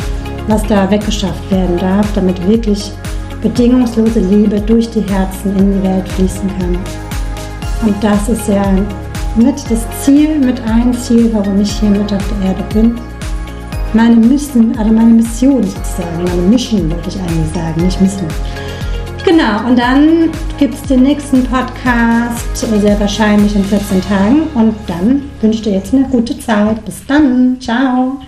was 0.49 0.63
da 0.67 0.91
weggeschafft 0.91 1.51
werden 1.51 1.79
darf, 1.79 2.07
damit 2.15 2.47
wirklich 2.47 2.91
bedingungslose 3.43 4.21
Liebe 4.21 4.61
durch 4.61 4.91
die 4.91 5.03
Herzen 5.03 5.57
in 5.57 5.73
die 5.73 5.89
Welt 5.89 6.09
fließen 6.09 6.49
kann. 6.59 6.79
Und 7.87 8.03
das 8.03 8.29
ist 8.29 8.49
ja 8.49 8.65
mit 9.37 9.57
das 9.71 9.85
Ziel, 10.03 10.39
mit 10.39 10.61
ein 10.63 10.95
Ziel, 10.95 11.31
warum 11.33 11.61
ich 11.61 11.73
hier 11.73 11.91
mit 11.91 12.13
auf 12.13 12.25
der 12.41 12.49
Erde 12.49 12.65
bin. 12.73 13.14
Meine 13.95 14.17
Mission, 14.17 14.77
also 14.77 14.93
meine 14.93 15.15
Mission 15.15 15.63
sozusagen, 15.63 16.25
meine 16.25 16.43
Mission 16.43 16.91
wollte 16.91 17.11
ich 17.11 17.17
eigentlich 17.17 17.55
sagen, 17.55 17.85
nicht 17.85 18.01
Mission. 18.01 18.29
Genau, 19.25 19.69
und 19.69 19.79
dann 19.79 20.31
gibt 20.59 20.75
es 20.75 20.83
den 20.83 21.05
nächsten 21.05 21.45
Podcast, 21.45 22.45
sehr 22.57 22.99
wahrscheinlich 22.99 23.55
in 23.55 23.65
14 23.65 24.03
Tagen. 24.03 24.43
Und 24.55 24.75
dann 24.89 25.23
wünsche 25.41 25.59
ich 25.59 25.63
dir 25.63 25.73
jetzt 25.75 25.95
eine 25.95 26.09
gute 26.09 26.37
Zeit. 26.39 26.85
Bis 26.85 27.07
dann. 27.07 27.57
Ciao. 27.61 28.19